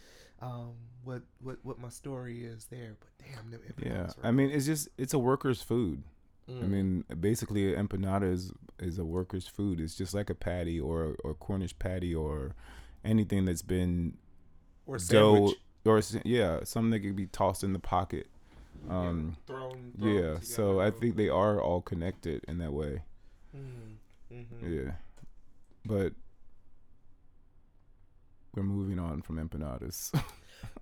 um, 0.41 0.73
what 1.03 1.21
what 1.41 1.57
what 1.63 1.79
my 1.79 1.89
story 1.89 2.43
is 2.43 2.65
there. 2.65 2.95
But 2.99 3.09
damn, 3.27 3.51
them 3.51 3.61
Yeah, 3.83 4.09
I 4.23 4.31
mean 4.31 4.49
it's 4.49 4.65
just 4.65 4.89
it's 4.97 5.13
a 5.13 5.19
worker's 5.19 5.61
food. 5.61 6.03
I 6.49 6.51
Mm. 6.53 6.69
mean, 6.69 7.03
basically, 7.19 7.73
an 7.73 7.87
empanada 7.87 8.29
is 8.31 8.51
is 8.79 8.97
a 8.97 9.05
worker's 9.05 9.47
food. 9.47 9.79
It's 9.79 9.95
just 9.95 10.13
like 10.13 10.29
a 10.29 10.35
patty 10.35 10.79
or 10.79 11.15
or 11.23 11.33
Cornish 11.35 11.77
patty 11.77 12.13
or 12.15 12.55
anything 13.05 13.45
that's 13.45 13.61
been 13.61 14.17
or 14.85 14.97
dough 14.97 14.99
sandwich. 15.35 15.55
Or 15.85 16.01
yeah, 16.23 16.63
something 16.63 16.91
that 16.91 16.99
could 16.99 17.15
be 17.15 17.27
tossed 17.27 17.63
in 17.63 17.73
the 17.73 17.79
pocket. 17.79 18.27
Yeah, 18.87 18.97
Um, 18.97 19.37
thrown, 19.45 19.93
thrown 19.99 20.15
yeah, 20.15 20.39
so 20.41 20.79
I 20.79 20.91
think 20.91 21.15
they 21.15 21.29
are 21.29 21.61
all 21.61 21.81
connected 21.81 22.43
in 22.47 22.57
that 22.59 22.73
way. 22.73 23.03
Mm, 23.55 23.97
mhm. 24.33 24.85
Yeah, 24.85 24.91
but 25.85 26.13
we're 28.55 28.63
moving 28.63 28.99
on 28.99 29.21
from 29.21 29.37
empanadas 29.37 30.11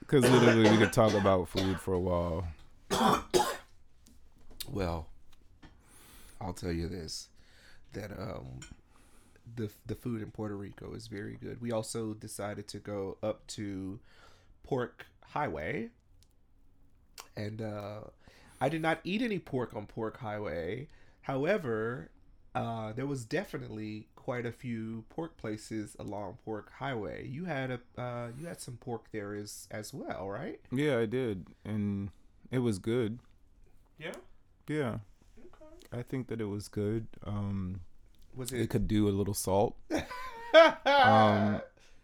because 0.00 0.28
literally 0.30 0.70
we 0.70 0.76
could 0.76 0.92
talk 0.92 1.14
about 1.14 1.48
food 1.48 1.80
for 1.80 1.94
a 1.94 2.00
while. 2.00 2.46
well, 4.70 5.06
I'll 6.40 6.52
tell 6.52 6.72
you 6.72 6.88
this: 6.88 7.28
that 7.92 8.10
um, 8.12 8.60
the 9.56 9.70
the 9.86 9.94
food 9.94 10.22
in 10.22 10.30
Puerto 10.30 10.56
Rico 10.56 10.94
is 10.94 11.06
very 11.06 11.36
good. 11.36 11.60
We 11.60 11.72
also 11.72 12.14
decided 12.14 12.68
to 12.68 12.78
go 12.78 13.18
up 13.22 13.46
to 13.48 14.00
Pork 14.62 15.06
Highway, 15.28 15.88
and 17.36 17.60
uh, 17.60 18.00
I 18.60 18.68
did 18.68 18.82
not 18.82 19.00
eat 19.04 19.22
any 19.22 19.38
pork 19.38 19.74
on 19.74 19.86
Pork 19.86 20.18
Highway. 20.18 20.88
However, 21.22 22.10
uh, 22.54 22.92
there 22.92 23.06
was 23.06 23.24
definitely 23.24 24.08
quite 24.16 24.46
a 24.46 24.52
few 24.52 25.04
pork 25.08 25.36
places 25.36 25.96
along 25.98 26.38
Pork 26.44 26.70
Highway. 26.78 27.26
You 27.26 27.44
had 27.46 27.70
a 27.70 28.00
uh, 28.00 28.28
you 28.38 28.46
had 28.46 28.60
some 28.60 28.76
pork 28.76 29.06
there 29.12 29.34
as 29.34 29.66
as 29.70 29.92
well, 29.92 30.28
right? 30.28 30.60
Yeah, 30.70 30.98
I 30.98 31.06
did, 31.06 31.46
and 31.64 32.10
it 32.50 32.58
was 32.58 32.78
good. 32.78 33.18
Yeah. 33.98 34.12
Yeah, 34.68 34.98
I 35.92 36.02
think 36.02 36.28
that 36.28 36.40
it 36.40 36.46
was 36.46 36.68
good. 36.68 37.06
Um, 37.26 37.80
Was 38.34 38.52
it 38.52 38.60
it? 38.60 38.70
could 38.70 38.88
do 38.88 39.08
a 39.08 39.10
little 39.10 39.34
salt, 39.34 39.76
um, 40.84 41.60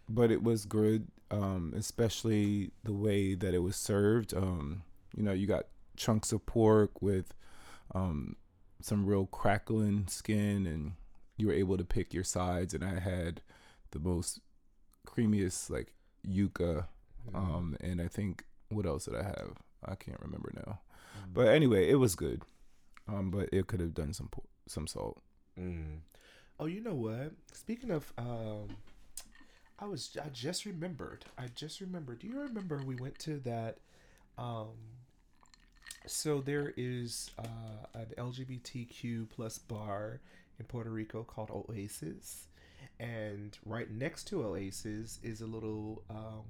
but 0.07 0.31
it 0.31 0.43
was 0.43 0.65
good. 0.65 1.07
Um, 1.31 1.73
especially 1.77 2.71
the 2.83 2.93
way 2.93 3.35
that 3.35 3.53
it 3.53 3.59
was 3.59 3.75
served. 3.75 4.33
Um, 4.33 4.81
you 5.15 5.21
know, 5.21 5.31
you 5.31 5.45
got 5.45 5.65
chunks 5.95 6.31
of 6.31 6.43
pork 6.47 7.03
with 7.03 7.35
um, 7.93 8.35
some 8.81 9.05
real 9.05 9.27
crackling 9.27 10.07
skin, 10.07 10.65
and 10.65 10.93
you 11.37 11.47
were 11.47 11.53
able 11.53 11.77
to 11.77 11.85
pick 11.85 12.13
your 12.13 12.23
sides. 12.23 12.73
And 12.73 12.83
I 12.83 12.99
had 12.99 13.41
the 13.91 13.99
most 13.99 14.39
creamiest 15.07 15.69
like 15.69 15.93
yuca, 16.27 16.87
um, 17.33 17.77
and 17.79 18.01
I 18.01 18.07
think 18.07 18.45
what 18.69 18.85
else 18.85 19.05
did 19.05 19.15
I 19.15 19.23
have? 19.23 19.57
I 19.85 19.95
can't 19.95 20.19
remember 20.21 20.51
now. 20.55 20.79
But 21.33 21.49
anyway, 21.49 21.89
it 21.89 21.95
was 21.95 22.15
good. 22.15 22.43
Um, 23.07 23.31
but 23.31 23.49
it 23.51 23.67
could 23.67 23.79
have 23.79 23.93
done 23.93 24.13
some 24.13 24.29
some 24.67 24.87
salt. 24.87 25.21
Mm. 25.59 25.99
Oh, 26.59 26.65
you 26.65 26.81
know 26.81 26.93
what? 26.93 27.31
Speaking 27.53 27.91
of, 27.91 28.11
um, 28.17 28.67
I 29.79 29.85
was 29.85 30.17
I 30.23 30.29
just 30.29 30.65
remembered. 30.65 31.25
I 31.37 31.47
just 31.55 31.79
remembered. 31.79 32.19
Do 32.19 32.27
you 32.27 32.39
remember 32.41 32.81
we 32.85 32.95
went 32.95 33.17
to 33.19 33.37
that? 33.39 33.77
Um, 34.37 34.75
so 36.05 36.41
there 36.41 36.73
is 36.75 37.31
uh, 37.39 37.87
an 37.93 38.07
LGBTQ 38.17 39.29
plus 39.29 39.57
bar 39.57 40.19
in 40.59 40.65
Puerto 40.65 40.89
Rico 40.89 41.23
called 41.23 41.49
Oasis, 41.51 42.47
and 42.99 43.57
right 43.65 43.89
next 43.89 44.25
to 44.25 44.43
Oasis 44.43 45.19
is 45.23 45.41
a 45.41 45.45
little. 45.47 46.03
Um, 46.09 46.43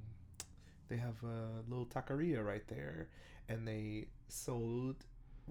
they 0.88 0.98
have 0.98 1.22
a 1.24 1.70
little 1.70 1.86
taqueria 1.86 2.44
right 2.44 2.68
there, 2.68 3.10
and 3.48 3.68
they 3.68 4.08
sold. 4.28 5.06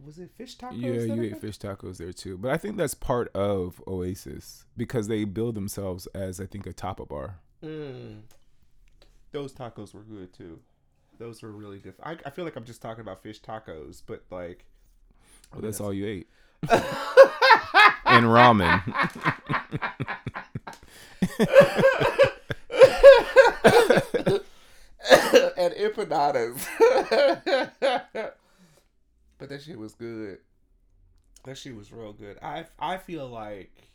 Was 0.05 0.19
it 0.19 0.31
fish 0.37 0.57
tacos? 0.57 0.81
Yeah, 0.81 1.15
you 1.15 1.23
ate 1.23 1.41
fish 1.41 1.59
tacos 1.59 1.99
there 1.99 2.13
too. 2.13 2.39
But 2.39 2.53
I 2.53 2.57
think 2.57 2.77
that's 2.77 2.95
part 2.95 3.35
of 3.35 3.83
Oasis 3.87 4.65
because 4.77 5.09
they 5.09 5.25
build 5.25 5.55
themselves 5.55 6.07
as 6.09 6.41
I 6.41 6.47
think 6.47 6.67
a 6.67 6.73
tapa 6.73 7.05
bar. 7.05 7.41
Mm. 7.63 8.21
Those 9.33 9.53
tacos 9.53 9.95
were 9.95 10.03
good 10.03 10.33
too. 10.33 10.61
Those 11.19 11.43
were 11.43 11.51
really 11.51 11.79
good. 11.79 11.95
I, 12.03 12.17
I 12.25 12.31
feel 12.31 12.45
like 12.45 12.57
I'm 12.57 12.65
just 12.65 12.81
talking 12.81 13.01
about 13.01 13.23
fish 13.23 13.41
tacos, 13.41 14.03
but 14.07 14.23
like, 14.31 14.65
Well, 15.53 15.63
that's 15.63 15.81
all 15.81 15.93
you 15.93 16.07
ate. 16.07 16.29
and 16.71 18.27
ramen. 18.27 18.83
and 25.59 25.75
empanadas. 25.75 26.67
but 29.49 29.55
that 29.57 29.63
shit 29.63 29.79
was 29.79 29.95
good. 29.95 30.39
That 31.45 31.57
shit 31.57 31.75
was 31.75 31.93
real 31.93 32.13
good. 32.13 32.39
I 32.43 32.67
I 32.79 32.99
feel 32.99 33.27
like 33.29 33.91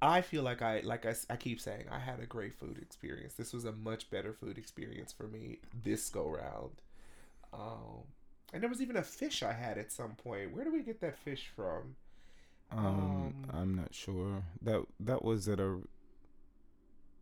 I 0.00 0.20
feel 0.20 0.42
like 0.42 0.62
I 0.62 0.80
like 0.80 1.06
I, 1.06 1.14
I 1.30 1.36
keep 1.36 1.60
saying 1.60 1.86
I 1.90 1.98
had 1.98 2.20
a 2.20 2.26
great 2.26 2.54
food 2.54 2.78
experience. 2.78 3.34
This 3.34 3.52
was 3.52 3.64
a 3.64 3.72
much 3.72 4.10
better 4.10 4.32
food 4.32 4.58
experience 4.58 5.12
for 5.12 5.26
me 5.26 5.58
this 5.82 6.08
go 6.08 6.28
round. 6.28 6.80
Um, 7.52 8.04
and 8.52 8.62
there 8.62 8.70
was 8.70 8.80
even 8.80 8.96
a 8.96 9.02
fish 9.02 9.42
I 9.42 9.52
had 9.52 9.78
at 9.78 9.90
some 9.90 10.12
point. 10.12 10.52
Where 10.54 10.64
do 10.64 10.72
we 10.72 10.82
get 10.82 11.00
that 11.00 11.16
fish 11.18 11.50
from? 11.54 11.96
Um, 12.70 12.86
Um, 12.86 13.34
I'm 13.52 13.74
not 13.74 13.94
sure. 13.94 14.42
That 14.62 14.84
that 15.00 15.24
was 15.24 15.48
at 15.48 15.58
a 15.58 15.78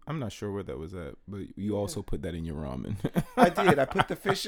I'm 0.08 0.18
not 0.18 0.32
sure 0.32 0.52
where 0.52 0.62
that 0.62 0.78
was 0.78 0.94
at, 0.94 1.14
but 1.26 1.38
you 1.56 1.72
Yeah. 1.72 1.76
also 1.78 2.02
put 2.02 2.22
that 2.22 2.34
in 2.34 2.44
your 2.44 2.56
ramen. 2.56 2.96
I 3.36 3.48
did. 3.48 3.78
I 3.78 3.84
put 3.86 4.06
the 4.08 4.16
fish. 4.26 4.46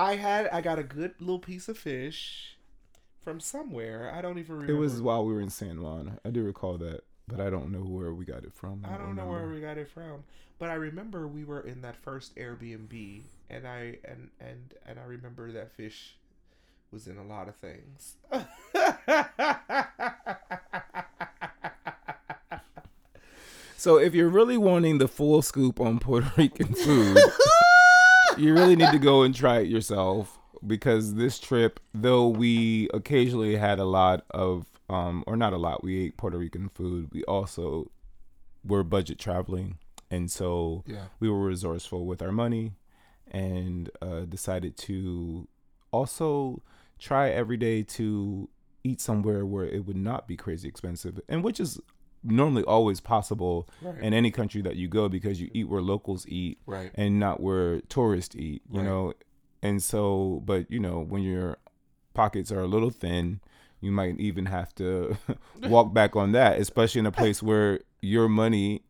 I 0.00 0.16
had. 0.16 0.48
I 0.48 0.60
got 0.62 0.78
a 0.78 0.82
good 0.82 1.14
little 1.20 1.38
piece 1.38 1.68
of 1.68 1.76
fish 1.76 2.56
from 3.22 3.38
somewhere. 3.38 4.10
I 4.14 4.22
don't 4.22 4.38
even 4.38 4.54
remember. 4.56 4.72
It 4.72 4.76
was 4.76 5.02
while 5.02 5.26
we 5.26 5.34
were 5.34 5.42
in 5.42 5.50
San 5.50 5.82
Juan. 5.82 6.18
I 6.24 6.30
do 6.30 6.42
recall 6.42 6.78
that, 6.78 7.02
but 7.28 7.38
I 7.38 7.50
don't 7.50 7.70
know 7.70 7.80
where 7.80 8.14
we 8.14 8.24
got 8.24 8.44
it 8.44 8.54
from. 8.54 8.84
I 8.88 8.96
don't 8.96 9.14
know 9.14 9.26
where 9.26 9.46
we 9.46 9.60
got 9.60 9.76
it 9.76 9.90
from, 9.90 10.24
but 10.58 10.70
I 10.70 10.74
remember 10.74 11.28
we 11.28 11.44
were 11.44 11.60
in 11.60 11.82
that 11.82 11.96
first 11.96 12.34
Airbnb, 12.36 13.22
and 13.50 13.68
I 13.68 13.98
and 14.04 14.30
and 14.40 14.74
and 14.86 14.98
I 14.98 15.04
remember 15.04 15.52
that 15.52 15.70
fish 15.72 16.16
was 16.90 17.06
in 17.06 17.18
a 17.18 17.24
lot 17.24 17.48
of 17.48 17.56
things. 17.56 18.16
So 23.80 23.96
if 23.96 24.14
you're 24.14 24.28
really 24.28 24.58
wanting 24.58 24.98
the 24.98 25.08
full 25.08 25.40
scoop 25.40 25.80
on 25.80 26.00
Puerto 26.00 26.30
Rican 26.36 26.74
food, 26.74 27.16
you 28.40 28.54
really 28.54 28.76
need 28.76 28.90
to 28.92 28.98
go 28.98 29.22
and 29.22 29.34
try 29.34 29.58
it 29.58 29.68
yourself 29.68 30.38
because 30.66 31.14
this 31.14 31.38
trip, 31.38 31.80
though 31.94 32.28
we 32.28 32.88
occasionally 32.92 33.56
had 33.56 33.78
a 33.78 33.84
lot 33.84 34.24
of 34.30 34.66
um 34.88 35.24
or 35.26 35.36
not 35.36 35.52
a 35.52 35.58
lot, 35.58 35.84
we 35.84 36.04
ate 36.04 36.16
Puerto 36.16 36.38
Rican 36.38 36.68
food, 36.68 37.10
we 37.12 37.22
also 37.24 37.90
were 38.64 38.84
budget 38.84 39.18
traveling 39.18 39.78
and 40.10 40.30
so 40.30 40.82
yeah. 40.86 41.04
we 41.20 41.30
were 41.30 41.46
resourceful 41.46 42.04
with 42.04 42.20
our 42.20 42.32
money 42.32 42.72
and 43.30 43.90
uh, 44.02 44.20
decided 44.20 44.76
to 44.76 45.48
also 45.92 46.62
try 46.98 47.30
every 47.30 47.56
day 47.56 47.82
to 47.82 48.48
eat 48.82 49.00
somewhere 49.00 49.46
where 49.46 49.64
it 49.64 49.86
would 49.86 49.96
not 49.96 50.26
be 50.26 50.36
crazy 50.36 50.68
expensive 50.68 51.20
and 51.28 51.44
which 51.44 51.60
is 51.60 51.80
normally 52.22 52.62
always 52.64 53.00
possible 53.00 53.68
Right. 53.82 53.98
in 54.02 54.12
any 54.12 54.30
country 54.30 54.60
that 54.62 54.76
you 54.76 54.88
go 54.88 55.08
because 55.08 55.40
you 55.40 55.50
eat 55.54 55.68
where 55.68 55.80
locals 55.80 56.26
eat 56.28 56.58
right. 56.66 56.90
and 56.94 57.18
not 57.18 57.40
where 57.40 57.80
tourists 57.82 58.36
eat 58.36 58.62
you 58.70 58.80
Right. 58.80 58.86
know 58.86 59.12
and 59.62 59.82
so 59.82 60.42
but 60.44 60.70
you 60.70 60.78
know 60.80 61.00
when 61.00 61.22
your 61.22 61.56
pockets 62.14 62.50
are 62.52 62.60
a 62.60 62.66
little 62.66 62.90
thin 62.90 63.40
you 63.80 63.90
might 63.90 64.18
even 64.20 64.46
have 64.46 64.74
to 64.74 65.16
walk 65.68 65.94
back 65.94 66.14
on 66.14 66.32
that 66.32 66.58
especially 66.58 66.98
in 66.98 67.06
a 67.06 67.12
place 67.12 67.42
where 67.42 67.80
your 68.02 68.28
money 68.28 68.82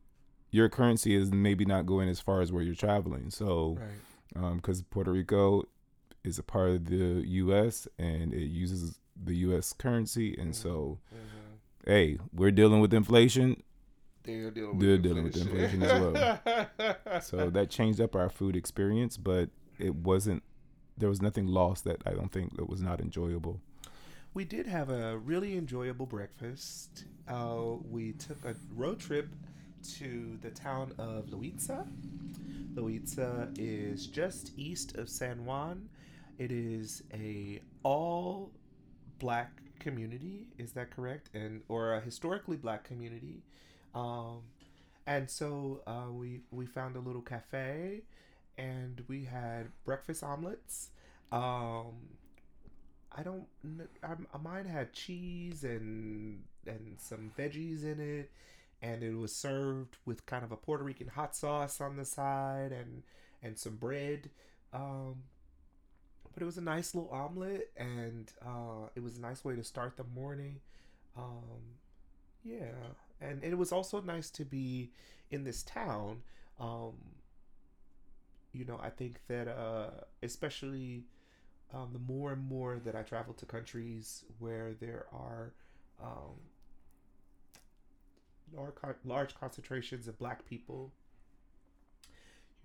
your 0.51 0.69
currency 0.69 1.15
is 1.15 1.31
maybe 1.31 1.65
not 1.65 1.87
going 1.87 2.09
as 2.09 2.19
far 2.21 2.41
as 2.41 2.51
where 2.51 2.63
you're 2.63 2.75
traveling 2.75 3.31
so 3.31 3.79
because 4.57 4.83
Puerto 4.83 5.13
Rico 5.13 5.65
is 6.25 6.39
a 6.39 6.43
part 6.43 6.71
of 6.71 6.85
the 6.87 7.23
U.S. 7.45 7.89
and 7.99 8.33
it 8.35 8.47
uses 8.47 8.99
the 9.23 9.35
U.S. 9.39 9.73
currency, 9.73 10.37
and 10.39 10.55
so 10.55 10.99
Mhm. 11.13 11.50
Hey, 11.87 12.19
we're 12.33 12.51
dealing 12.51 12.81
with 12.81 12.93
inflation, 12.93 13.63
They're 14.23 14.51
dealing 14.51 14.77
with 14.77 14.87
They're 14.87 14.99
dealing 14.99 15.25
with 15.25 15.37
inflation. 15.37 15.83
as 15.83 16.01
well. 16.01 17.21
so 17.23 17.51
that 17.51 17.71
changed 17.71 18.01
up 18.01 18.15
our 18.15 18.29
food 18.29 18.55
experience, 18.57 19.17
but 19.17 19.49
it 19.79 19.95
wasn't. 19.95 20.43
There 20.99 21.09
was 21.09 21.23
nothing 21.23 21.47
lost 21.47 21.85
that 21.85 22.03
I 22.05 22.11
don't 22.11 22.31
think 22.31 22.57
that 22.57 22.69
was 22.69 22.83
not 22.83 23.01
enjoyable. 23.01 23.61
we 24.35 24.45
did 24.45 24.67
have 24.67 24.91
a 24.91 25.17
really 25.19 25.57
enjoyable 25.57 26.07
breakfast. 26.07 27.05
Uh, 27.27 27.77
we 27.91 28.13
took 28.13 28.45
a 28.45 28.55
road 28.77 29.01
trip 29.01 29.29
to 29.99 30.37
the 30.43 30.51
town 30.51 30.93
of 30.99 31.27
Loíza. 31.27 31.87
Loíza 32.75 33.49
is 33.59 34.07
just 34.07 34.53
east 34.57 34.97
of 34.97 35.09
San 35.09 35.45
Juan. 35.47 35.89
It 36.39 36.53
is 36.53 37.03
a 37.15 37.61
all 37.83 38.53
black 39.19 39.51
community. 39.81 40.47
Is 40.59 40.73
that 40.73 40.91
correct? 40.91 41.31
And 41.35 41.63
or 41.69 41.95
a 41.95 42.01
historically 42.01 42.57
black 42.57 42.85
community. 42.85 43.43
Um, 43.95 44.43
and 45.07 45.29
so 45.31 45.83
uh, 45.87 46.13
we 46.13 46.43
we 46.51 46.67
found 46.67 46.97
a 46.97 47.01
little 47.01 47.23
cafe, 47.23 48.03
and 48.59 49.03
we 49.09 49.25
had 49.25 49.69
breakfast 49.85 50.23
omelets. 50.23 50.91
Um, 51.33 51.95
I 53.13 53.23
don't. 53.25 53.47
I'm, 54.03 54.27
uh, 54.33 54.39
mine 54.39 54.67
had 54.67 54.93
cheese 54.93 55.65
and 55.65 56.43
and 56.67 56.97
some 56.99 57.33
veggies 57.37 57.83
in 57.85 57.99
it, 58.01 58.31
and 58.83 59.03
it 59.03 59.15
was 59.15 59.35
served 59.35 59.97
with 60.05 60.27
kind 60.27 60.45
of 60.45 60.53
a 60.53 60.57
Puerto 60.57 60.85
Rican 60.85 61.09
hot 61.09 61.35
sauce 61.35 61.81
on 61.81 61.97
the 61.97 62.05
side 62.05 62.73
and 62.73 63.03
and 63.43 63.59
some 63.59 63.77
bread. 63.77 64.31
Um, 64.73 65.23
but 66.33 66.43
it 66.43 66.47
was 66.47 66.59
a 66.59 66.63
nice 66.63 66.95
little 66.95 67.11
omelet, 67.11 67.71
and 67.77 68.33
uh, 68.45 68.89
it 68.95 69.03
was 69.03 69.17
a 69.17 69.21
nice 69.21 69.45
way 69.45 69.57
to 69.57 69.65
start 69.65 69.97
the 69.97 70.05
morning. 70.05 70.61
Um, 71.17 71.77
yeah, 72.45 72.73
and 73.21 73.43
it 73.43 73.57
was 73.59 73.73
also 73.73 74.01
nice 74.01 74.31
to 74.31 74.45
be 74.45 74.91
in 75.31 75.45
this 75.45 75.63
town. 75.63 76.23
Um, 76.59 76.95
you 78.53 78.65
know, 78.65 78.79
I 78.83 78.91
think 78.91 79.21
that 79.29 79.49
uh, 79.49 79.91
especially 80.23 81.05
um, 81.73 81.91
the 81.93 81.99
more 81.99 82.33
and 82.33 82.49
more 82.49 82.81
that 82.85 82.95
I 82.97 83.03
travel 83.03 83.35
to 83.35 83.47
countries 83.47 84.25
where 84.39 84.75
there 84.81 85.07
are 85.13 85.53
um, 86.03 86.37
large, 88.55 88.97
large 89.05 89.35
concentrations 89.35 90.09
of 90.09 90.19
black 90.19 90.47
people, 90.47 90.93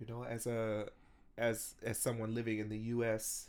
you 0.00 0.06
know, 0.06 0.24
as 0.24 0.46
a 0.46 0.88
as 1.38 1.74
as 1.82 1.98
someone 1.98 2.34
living 2.34 2.58
in 2.58 2.68
the 2.68 2.78
U.S., 2.78 3.48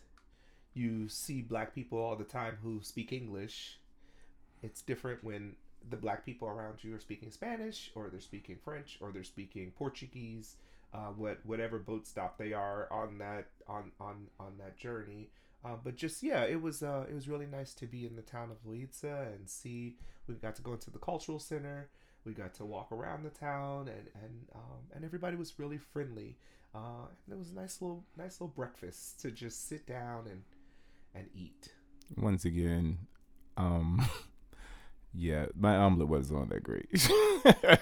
you 0.78 1.10
see 1.10 1.42
black 1.42 1.74
people 1.74 1.98
all 1.98 2.16
the 2.16 2.24
time 2.24 2.58
who 2.62 2.80
speak 2.84 3.12
English. 3.12 3.80
It's 4.62 4.82
different 4.82 5.24
when 5.24 5.56
the 5.90 5.98
black 5.98 6.26
people 6.26 6.48
around 6.48 6.84
you 6.84 6.96
are 6.96 7.00
speaking 7.00 7.32
Spanish, 7.32 7.92
or 7.96 8.10
they're 8.10 8.20
speaking 8.20 8.58
French, 8.64 8.98
or 9.02 9.12
they're 9.12 9.24
speaking 9.24 9.72
Portuguese. 9.78 10.56
Uh, 10.94 11.12
what 11.18 11.40
whatever 11.46 11.78
boat 11.80 12.08
stop 12.08 12.38
they 12.38 12.54
are 12.54 12.88
on 12.92 13.18
that 13.18 13.48
on 13.68 13.92
on 14.00 14.28
on 14.40 14.54
that 14.58 14.78
journey. 14.78 15.30
Uh, 15.66 15.76
but 15.84 15.96
just 15.96 16.24
yeah, 16.24 16.44
it 16.44 16.62
was 16.62 16.84
uh, 16.84 17.06
it 17.10 17.14
was 17.14 17.28
really 17.28 17.46
nice 17.46 17.74
to 17.74 17.86
be 17.86 18.06
in 18.06 18.16
the 18.16 18.22
town 18.22 18.50
of 18.52 18.58
Loíza 18.66 19.34
and 19.34 19.50
see. 19.50 19.96
We 20.28 20.36
got 20.36 20.56
to 20.56 20.62
go 20.62 20.74
into 20.74 20.92
the 20.92 21.00
cultural 21.00 21.40
center. 21.40 21.90
We 22.26 22.34
got 22.34 22.54
to 22.56 22.66
walk 22.66 22.92
around 22.92 23.24
the 23.24 23.30
town, 23.30 23.88
and 23.88 24.08
and 24.24 24.48
um, 24.56 24.80
and 24.94 25.04
everybody 25.04 25.36
was 25.36 25.58
really 25.58 25.78
friendly. 25.78 26.38
Uh, 26.76 27.08
and 27.26 27.34
it 27.34 27.40
was 27.40 27.52
a 27.52 27.56
nice 27.56 27.82
little 27.82 28.04
nice 28.18 28.40
little 28.40 28.54
breakfast 28.56 29.20
to 29.22 29.32
just 29.32 29.68
sit 29.68 29.88
down 29.88 30.28
and 30.28 30.44
and 31.14 31.28
eat. 31.34 31.70
Once 32.16 32.46
again, 32.46 33.00
um, 33.58 34.08
yeah, 35.14 35.48
my 35.58 35.76
omelet 35.76 36.08
wasn't 36.08 36.50
that 36.50 36.64
great. 36.64 36.88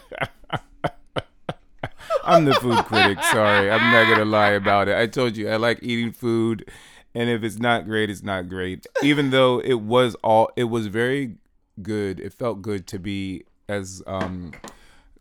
I'm 2.23 2.45
the 2.45 2.55
food 2.55 2.83
critic. 2.85 3.21
Sorry, 3.23 3.69
I'm 3.69 3.91
not 3.91 4.09
gonna 4.09 4.25
lie 4.29 4.51
about 4.51 4.87
it. 4.87 4.97
I 4.97 5.05
told 5.05 5.37
you 5.37 5.47
I 5.49 5.57
like 5.57 5.79
eating 5.83 6.11
food, 6.11 6.69
and 7.13 7.29
if 7.29 7.43
it's 7.43 7.59
not 7.59 7.85
great, 7.85 8.09
it's 8.09 8.23
not 8.23 8.49
great. 8.49 8.87
Even 9.03 9.29
though 9.29 9.59
it 9.59 9.75
was 9.81 10.15
all, 10.23 10.49
it 10.55 10.65
was 10.65 10.87
very 10.87 11.35
good. 11.81 12.19
It 12.19 12.33
felt 12.33 12.61
good 12.61 12.87
to 12.87 12.99
be, 12.99 13.43
as 13.69 14.01
um, 14.07 14.53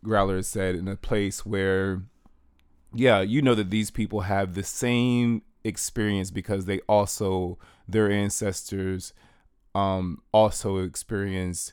Growler 0.02 0.42
said, 0.42 0.76
in 0.76 0.88
a 0.88 0.96
place 0.96 1.44
where, 1.44 2.02
yeah, 2.94 3.20
you 3.20 3.42
know 3.42 3.54
that 3.54 3.70
these 3.70 3.90
people 3.90 4.22
have 4.22 4.54
the 4.54 4.62
same 4.62 5.42
experience 5.62 6.30
because 6.30 6.64
they 6.64 6.80
also 6.80 7.58
their 7.88 8.10
ancestors 8.10 9.12
um 9.74 10.22
also 10.32 10.78
experienced 10.78 11.72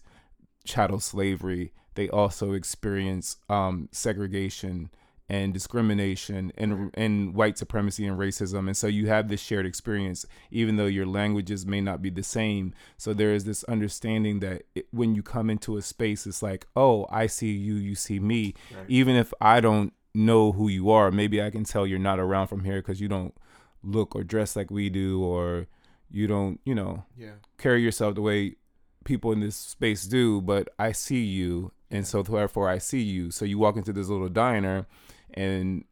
chattel 0.65 0.99
slavery. 0.99 1.71
They 1.95 2.09
also 2.09 2.53
experience 2.53 3.37
um 3.49 3.89
segregation 3.91 4.89
and 5.29 5.53
discrimination 5.53 6.51
and 6.57 6.91
and 6.93 7.33
white 7.33 7.57
supremacy 7.57 8.05
and 8.05 8.19
racism. 8.19 8.67
And 8.67 8.75
so 8.75 8.87
you 8.87 9.07
have 9.07 9.29
this 9.29 9.39
shared 9.41 9.65
experience 9.65 10.25
even 10.49 10.75
though 10.75 10.87
your 10.87 11.05
languages 11.05 11.65
may 11.65 11.79
not 11.79 12.01
be 12.01 12.09
the 12.09 12.23
same. 12.23 12.73
So 12.97 13.13
there 13.13 13.33
is 13.33 13.45
this 13.45 13.63
understanding 13.65 14.39
that 14.41 14.63
it, 14.75 14.87
when 14.91 15.15
you 15.15 15.23
come 15.23 15.49
into 15.49 15.77
a 15.77 15.81
space 15.81 16.27
it's 16.27 16.43
like 16.43 16.67
oh 16.75 17.07
i 17.09 17.27
see 17.27 17.51
you 17.51 17.75
you 17.75 17.95
see 17.95 18.19
me. 18.19 18.53
Right. 18.75 18.85
even 18.89 19.15
if 19.15 19.33
i 19.39 19.61
don't 19.61 19.93
know 20.13 20.51
who 20.51 20.67
you 20.67 20.89
are 20.91 21.09
maybe 21.09 21.41
i 21.41 21.49
can 21.49 21.63
tell 21.63 21.87
you're 21.87 21.97
not 21.97 22.19
around 22.19 22.47
from 22.47 22.65
here 22.65 22.81
because 22.81 22.99
you 22.99 23.07
don't 23.07 23.33
look 23.81 24.13
or 24.13 24.23
dress 24.25 24.57
like 24.57 24.69
we 24.69 24.89
do 24.89 25.23
or 25.23 25.67
you 26.11 26.27
don't 26.27 26.59
you 26.65 26.75
know 26.75 27.03
Yeah. 27.17 27.33
carry 27.57 27.81
yourself 27.81 28.15
the 28.15 28.21
way 28.21 28.55
people 29.03 29.31
in 29.31 29.39
this 29.39 29.55
space 29.55 30.05
do 30.05 30.41
but 30.41 30.67
i 30.77 30.91
see 30.91 31.23
you 31.23 31.71
and 31.89 32.05
so 32.05 32.21
therefore 32.21 32.69
i 32.69 32.77
see 32.77 33.01
you 33.01 33.31
so 33.31 33.45
you 33.45 33.57
walk 33.57 33.75
into 33.77 33.91
this 33.93 34.07
little 34.09 34.29
diner 34.29 34.85
and 35.33 35.85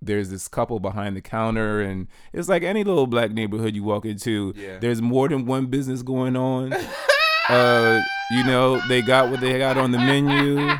there's 0.00 0.30
this 0.30 0.46
couple 0.48 0.78
behind 0.78 1.16
the 1.16 1.20
counter 1.20 1.80
and 1.80 2.06
it's 2.32 2.48
like 2.48 2.62
any 2.62 2.84
little 2.84 3.06
black 3.06 3.32
neighborhood 3.32 3.74
you 3.74 3.82
walk 3.82 4.04
into 4.04 4.54
Yeah. 4.56 4.78
there's 4.78 5.02
more 5.02 5.28
than 5.28 5.44
one 5.44 5.66
business 5.66 6.02
going 6.02 6.36
on 6.36 6.72
uh 7.48 8.00
you 8.30 8.44
know 8.44 8.80
they 8.88 9.02
got 9.02 9.30
what 9.30 9.40
they 9.40 9.58
got 9.58 9.76
on 9.76 9.90
the 9.90 9.98
menu 9.98 10.70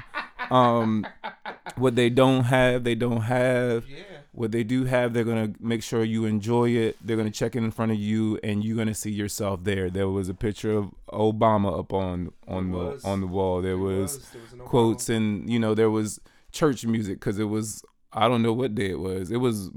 um 0.51 1.05
what 1.77 1.97
they 1.97 2.09
don't 2.11 2.45
have 2.45 2.85
they 2.85 2.95
don't 2.95 3.23
have 3.23 3.85
Yeah. 3.89 3.97
What 4.39 4.53
they 4.53 4.63
do 4.63 4.85
have 4.85 5.13
they're 5.13 5.25
gonna 5.25 5.53
make 5.59 5.83
sure 5.83 6.05
you 6.05 6.25
enjoy 6.25 6.69
it 6.71 6.97
they're 7.05 7.17
gonna 7.17 7.29
check 7.31 7.57
it 7.57 7.59
in 7.59 7.71
front 7.73 7.91
of 7.91 7.99
you 7.99 8.39
and 8.45 8.65
you're 8.65 8.77
gonna 8.77 8.95
see 8.95 9.11
yourself 9.11 9.65
there 9.65 9.91
there 9.91 10.09
was 10.09 10.29
a 10.29 10.35
picture 10.35 10.73
of 10.73 10.91
obama 11.13 11.77
up 11.79 11.93
on 11.93 12.31
on 12.47 12.71
There 12.71 12.81
the 12.81 12.87
was. 12.91 13.05
on 13.05 13.21
the 13.21 13.27
wall 13.27 13.61
there 13.61 13.73
There 13.73 13.79
was, 13.79 14.31
there 14.31 14.41
was 14.43 14.53
an 14.53 14.61
quotes 14.61 15.09
and 15.09 15.51
you 15.51 15.59
know 15.59 15.75
there 15.75 15.91
was 15.91 16.21
church 16.53 16.85
music 16.87 17.19
because 17.19 17.39
it 17.41 17.45
was 17.57 17.83
i 18.13 18.29
don't 18.29 18.43
know 18.43 18.53
what 18.53 18.75
day 18.77 18.91
it 18.91 19.01
was 19.01 19.31
it 19.31 19.39
was 19.39 19.71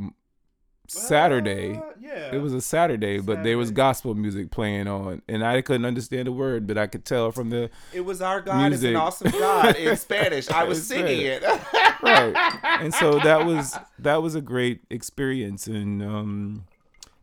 Saturday. 0.88 1.76
Uh, 1.78 1.82
yeah. 2.02 2.36
It 2.36 2.42
was 2.42 2.54
a 2.54 2.60
Saturday, 2.60 3.20
but 3.20 3.44
there 3.44 3.58
was 3.58 3.72
gospel 3.72 4.14
music 4.14 4.52
playing 4.52 4.90
on, 4.90 5.22
and 5.30 5.42
I 5.42 5.62
couldn't 5.62 5.86
understand 5.86 6.28
a 6.28 6.34
word, 6.34 6.68
but 6.68 6.78
I 6.78 6.88
could 6.88 7.06
tell 7.06 7.32
from 7.32 7.50
the 7.50 7.70
It 7.94 8.02
was 8.02 8.22
our 8.22 8.42
God 8.42 8.74
is 8.74 8.84
an 8.84 8.98
awesome 8.98 9.32
God 9.32 9.78
in 9.78 9.96
Spanish. 10.08 10.50
I 10.50 10.66
was 10.66 10.86
singing 10.86 11.22
it. 11.22 11.44
right, 12.04 12.60
and 12.82 12.94
so 12.94 13.20
that 13.20 13.46
was 13.46 13.78
that 14.00 14.22
was 14.22 14.36
a 14.36 14.42
great 14.42 14.82
experience, 14.90 15.68
and 15.68 16.02
um, 16.04 16.66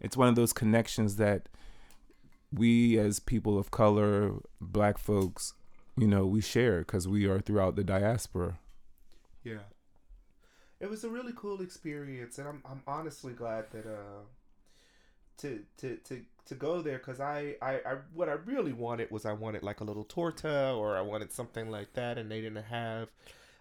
it's 0.01 0.17
one 0.17 0.29
of 0.29 0.35
those 0.35 0.53
connections 0.53 1.17
that 1.17 1.49
we 2.53 2.99
as 2.99 3.21
people 3.21 3.59
of 3.59 3.71
color, 3.71 4.33
Black 4.61 4.99
folks, 4.99 5.55
you 5.97 6.07
know, 6.07 6.27
we 6.27 6.41
share 6.41 6.79
because 6.81 7.07
we 7.07 7.27
are 7.27 7.41
throughout 7.41 7.77
the 7.77 7.85
diaspora. 7.85 8.59
Yeah. 9.45 9.67
It 10.81 10.89
was 10.89 11.05
a 11.05 11.09
really 11.09 11.33
cool 11.35 11.61
experience, 11.61 12.39
and 12.39 12.49
I'm 12.49 12.63
I'm 12.65 12.83
honestly 12.87 13.33
glad 13.33 13.71
that 13.73 13.87
uh 13.87 14.23
to 15.39 15.61
to 15.79 15.97
to 16.05 16.23
to 16.47 16.55
go 16.55 16.81
there 16.81 16.99
because 16.99 17.21
I, 17.21 17.57
I 17.61 17.75
I 17.75 17.95
what 18.15 18.29
I 18.29 18.33
really 18.33 18.73
wanted 18.73 19.11
was 19.11 19.27
I 19.27 19.33
wanted 19.33 19.63
like 19.63 19.81
a 19.81 19.85
little 19.85 20.05
torta 20.05 20.73
or 20.73 20.97
I 20.97 21.01
wanted 21.01 21.33
something 21.33 21.71
like 21.71 21.95
that, 21.95 22.17
and 22.17 22.31
they 22.31 22.41
didn't 22.41 22.65
have 22.65 23.09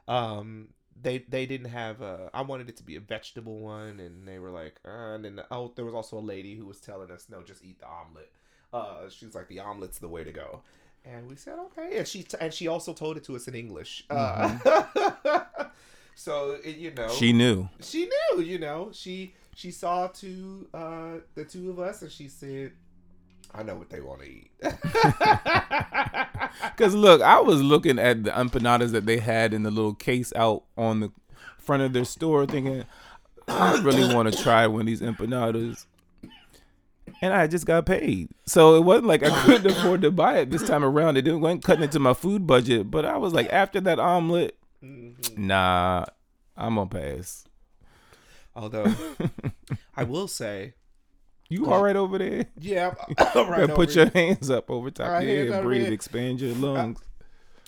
um 0.08 0.70
they 1.02 1.20
they 1.30 1.46
didn't 1.46 1.70
have 1.70 2.02
a, 2.02 2.30
I 2.34 2.42
wanted 2.42 2.70
it 2.70 2.78
to 2.78 2.84
be 2.84 2.96
a 2.96 3.00
vegetable 3.00 3.60
one, 3.60 4.00
and 4.00 4.28
they 4.28 4.40
were 4.40 4.50
like 4.52 4.80
uh, 4.86 5.14
and 5.16 5.24
then 5.26 5.42
oh 5.52 5.72
there 5.76 5.86
was 5.86 5.94
also 5.94 6.18
a 6.18 6.26
lady 6.36 6.56
who 6.56 6.66
was 6.66 6.80
telling 6.80 7.12
us 7.12 7.28
no 7.30 7.42
just 7.44 7.64
eat 7.64 7.80
the 7.80 7.88
omelet. 7.88 8.32
Uh, 8.74 9.10
she 9.10 9.26
was 9.26 9.36
like 9.36 9.48
the 9.48 9.60
omelet's 9.60 10.00
the 10.00 10.08
way 10.08 10.24
to 10.24 10.32
go. 10.32 10.62
And 11.06 11.30
we 11.30 11.36
said 11.36 11.58
okay, 11.68 11.98
and 12.00 12.08
she 12.08 12.24
t- 12.24 12.38
and 12.42 12.54
she 12.54 12.68
also 12.68 12.94
told 12.94 13.16
it 13.18 13.24
to 13.26 13.36
us 13.36 13.48
in 13.48 13.56
English. 13.56 14.04
Uh, 14.10 14.58
so 16.16 16.58
it, 16.64 16.78
you 16.78 16.92
know, 16.94 17.10
She 17.10 17.34
knew. 17.34 17.70
she 17.82 18.10
knew, 18.10 18.42
you 18.42 18.60
know, 18.60 18.90
she 18.92 19.34
she 19.56 19.72
saw 19.72 20.08
two 20.08 20.68
uh 20.74 21.20
the 21.36 21.46
two 21.46 21.70
of 21.70 21.80
us 21.80 22.02
and 22.02 22.12
she 22.12 22.28
said, 22.28 22.72
I 23.54 23.64
know 23.64 23.76
what 23.76 23.90
they 23.90 24.02
want 24.02 24.22
to 24.22 24.28
eat. 24.28 24.52
Because 26.62 26.96
look, 26.96 27.22
I 27.22 27.40
was 27.40 27.62
looking 27.62 28.00
at 28.00 28.24
the 28.24 28.32
empanadas 28.32 28.92
that 28.92 29.06
they 29.06 29.18
had 29.18 29.54
in 29.54 29.64
the 29.64 29.72
little 29.72 29.94
case 29.94 30.34
out 30.36 30.64
on 30.78 31.00
the 31.00 31.12
front 31.58 31.84
of 31.84 31.94
their 31.94 32.06
store, 32.06 32.46
thinking, 32.46 32.84
I 33.48 33.78
really 33.82 34.14
want 34.14 34.32
to 34.32 34.44
try 34.44 34.68
one 34.68 34.82
of 34.82 34.88
these 34.88 35.02
empanadas. 35.02 35.86
And 37.22 37.34
I 37.34 37.48
just 37.48 37.66
got 37.66 37.86
paid, 37.86 38.30
so 38.46 38.76
it 38.76 38.82
wasn't 38.82 39.08
like 39.08 39.24
I 39.24 39.44
couldn't 39.44 39.72
afford 39.72 40.04
to 40.04 40.12
buy 40.12 40.40
it 40.40 40.52
this 40.52 40.68
time 40.68 40.84
around. 40.84 41.18
It 41.18 41.24
didn't 41.24 41.42
went 41.42 41.64
cutting 41.64 41.84
into 41.84 42.00
my 42.00 42.14
food 42.14 42.46
budget, 42.46 42.92
but 42.92 43.06
I 43.06 43.18
was 43.18 43.34
like, 43.34 43.52
after 43.52 43.82
that 43.82 43.98
omelet, 43.98 44.56
mm-hmm. 44.84 45.48
nah, 45.48 46.06
I'm 46.56 46.76
gonna 46.76 46.88
pass. 46.88 47.46
Although 48.56 48.94
I 49.96 50.04
will 50.04 50.28
say, 50.28 50.74
You 51.50 51.68
all 51.72 51.82
right 51.84 51.96
over 51.96 52.18
there? 52.18 52.46
yeah, 52.60 52.94
I'm 53.34 53.50
right 53.50 53.70
put 53.74 53.96
your 53.96 54.08
here. 54.08 54.28
hands 54.28 54.50
up 54.50 54.70
over 54.70 54.92
top 54.92 55.08
Right, 55.08 55.28
of 55.28 55.30
your 55.30 55.54
head, 55.54 55.64
breathe, 55.64 55.92
expand 55.94 56.42
your 56.42 56.54
lungs. 56.56 57.00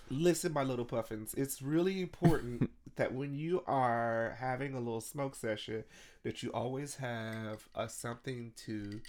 Listen, 0.09 0.51
my 0.53 0.63
little 0.63 0.85
puffins, 0.85 1.33
it's 1.35 1.61
really 1.61 2.01
important 2.01 2.69
that 2.95 3.13
when 3.13 3.33
you 3.33 3.63
are 3.67 4.35
having 4.39 4.73
a 4.73 4.79
little 4.79 5.01
smoke 5.01 5.35
session, 5.35 5.83
that 6.23 6.41
you 6.43 6.49
always 6.51 6.95
have 6.95 7.67
a 7.75 7.87
something 7.87 8.51
to 8.65 8.99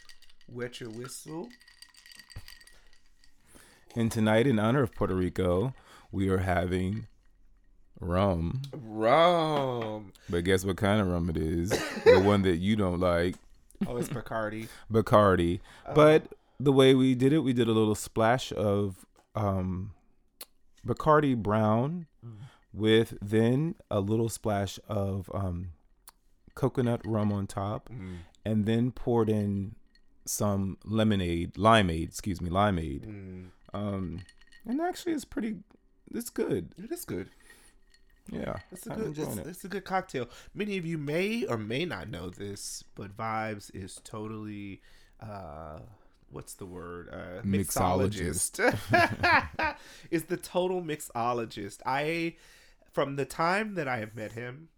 wet 0.48 0.80
your 0.80 0.90
whistle. 0.90 1.48
And 3.96 4.12
tonight, 4.12 4.46
in 4.46 4.58
honor 4.58 4.82
of 4.82 4.94
Puerto 4.94 5.14
Rico, 5.14 5.74
we 6.12 6.28
are 6.28 6.38
having 6.38 7.06
rum. 7.98 8.62
Rum. 8.72 10.12
But 10.28 10.44
guess 10.44 10.64
what 10.64 10.76
kind 10.76 11.00
of 11.00 11.08
rum 11.08 11.28
it 11.30 11.36
is? 11.36 11.70
the 12.04 12.20
one 12.20 12.42
that 12.42 12.56
you 12.58 12.76
don't 12.76 13.00
like, 13.00 13.34
Oh, 13.86 13.96
it's 13.96 14.08
Bacardi. 14.08 14.68
Bacardi. 14.92 15.60
Uh, 15.86 15.94
But 15.94 16.32
the 16.58 16.72
way 16.72 16.94
we 16.94 17.14
did 17.14 17.32
it, 17.32 17.40
we 17.40 17.52
did 17.52 17.68
a 17.68 17.72
little 17.72 17.94
splash 17.94 18.52
of 18.52 19.04
um, 19.34 19.92
Bacardi 20.86 21.34
Brown 21.36 22.06
with 22.72 23.16
then 23.20 23.74
a 23.90 24.00
little 24.00 24.28
splash 24.28 24.78
of 24.88 25.30
um, 25.34 25.72
coconut 26.54 27.00
rum 27.06 27.32
on 27.32 27.46
top, 27.46 27.88
Mm, 27.88 28.18
and 28.44 28.64
then 28.66 28.90
poured 28.92 29.28
in 29.28 29.74
some 30.24 30.78
lemonade, 30.84 31.54
limeade, 31.54 32.08
excuse 32.08 32.40
me, 32.40 32.48
limeade. 32.50 33.06
mm. 33.06 33.46
Um, 33.74 34.20
and 34.66 34.80
actually, 34.80 35.12
it's 35.14 35.24
pretty. 35.24 35.56
It's 36.14 36.30
good. 36.30 36.74
It 36.76 36.90
is 36.92 37.04
good. 37.04 37.30
Yeah, 38.30 38.58
It's 38.70 38.86
a 38.86 38.92
I'm 38.92 39.12
good. 39.12 39.18
It's, 39.18 39.36
it. 39.36 39.46
it's 39.46 39.64
a 39.64 39.68
good 39.68 39.84
cocktail. 39.84 40.28
Many 40.54 40.78
of 40.78 40.86
you 40.86 40.98
may 40.98 41.44
or 41.46 41.58
may 41.58 41.84
not 41.84 42.08
know 42.08 42.30
this, 42.30 42.84
but 42.94 43.16
Vibes 43.16 43.74
is 43.74 44.00
totally. 44.04 44.80
Uh, 45.20 45.80
what's 46.30 46.54
the 46.54 46.66
word? 46.66 47.08
Uh, 47.12 47.42
mixologist. 47.42 48.60
is 50.10 50.24
the 50.24 50.36
total 50.36 50.82
mixologist. 50.82 51.78
I, 51.84 52.36
from 52.92 53.16
the 53.16 53.24
time 53.24 53.74
that 53.74 53.88
I 53.88 53.98
have 53.98 54.14
met 54.14 54.32
him, 54.32 54.68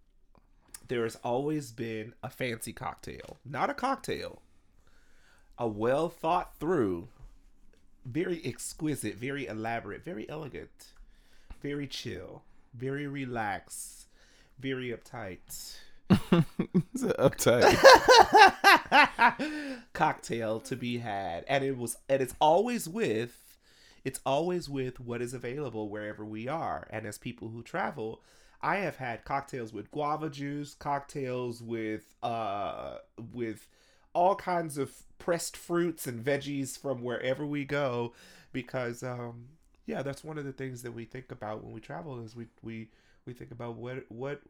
there 0.88 1.04
has 1.04 1.16
always 1.16 1.72
been 1.72 2.14
a 2.22 2.30
fancy 2.30 2.72
cocktail, 2.72 3.38
not 3.44 3.70
a 3.70 3.74
cocktail, 3.74 4.42
a 5.58 5.68
well 5.68 6.08
thought 6.08 6.54
through, 6.58 7.08
very 8.04 8.40
exquisite, 8.44 9.16
very 9.16 9.46
elaborate, 9.46 10.04
very 10.04 10.28
elegant, 10.28 10.86
very 11.62 11.86
chill, 11.86 12.42
very 12.74 13.06
relaxed, 13.06 14.06
very 14.58 14.90
uptight. 14.90 15.76
Uptight. 16.10 17.78
cocktail 19.92 20.60
to 20.60 20.76
be 20.76 20.98
had. 20.98 21.44
And 21.48 21.64
it 21.64 21.78
was 21.78 21.96
and 22.08 22.20
it's 22.20 22.34
always 22.40 22.88
with 22.88 23.56
it's 24.04 24.20
always 24.26 24.68
with 24.68 25.00
what 25.00 25.22
is 25.22 25.32
available 25.32 25.88
wherever 25.88 26.24
we 26.24 26.48
are. 26.48 26.86
And 26.90 27.06
as 27.06 27.18
people 27.18 27.48
who 27.48 27.62
travel 27.62 28.20
i 28.62 28.76
have 28.76 28.96
had 28.96 29.24
cocktails 29.24 29.72
with 29.72 29.90
guava 29.90 30.30
juice 30.30 30.74
cocktails 30.74 31.62
with 31.62 32.14
uh 32.22 32.98
with 33.32 33.66
all 34.14 34.34
kinds 34.34 34.78
of 34.78 34.92
pressed 35.18 35.56
fruits 35.56 36.06
and 36.06 36.24
veggies 36.24 36.78
from 36.78 37.02
wherever 37.02 37.44
we 37.44 37.64
go 37.64 38.12
because 38.52 39.02
um 39.02 39.46
yeah 39.86 40.02
that's 40.02 40.24
one 40.24 40.38
of 40.38 40.44
the 40.44 40.52
things 40.52 40.82
that 40.82 40.92
we 40.92 41.04
think 41.04 41.30
about 41.32 41.62
when 41.62 41.72
we 41.72 41.80
travel 41.80 42.22
is 42.24 42.36
we 42.36 42.46
we 42.62 42.88
we 43.26 43.32
think 43.32 43.50
about 43.50 43.76
what 43.76 44.04
what 44.08 44.40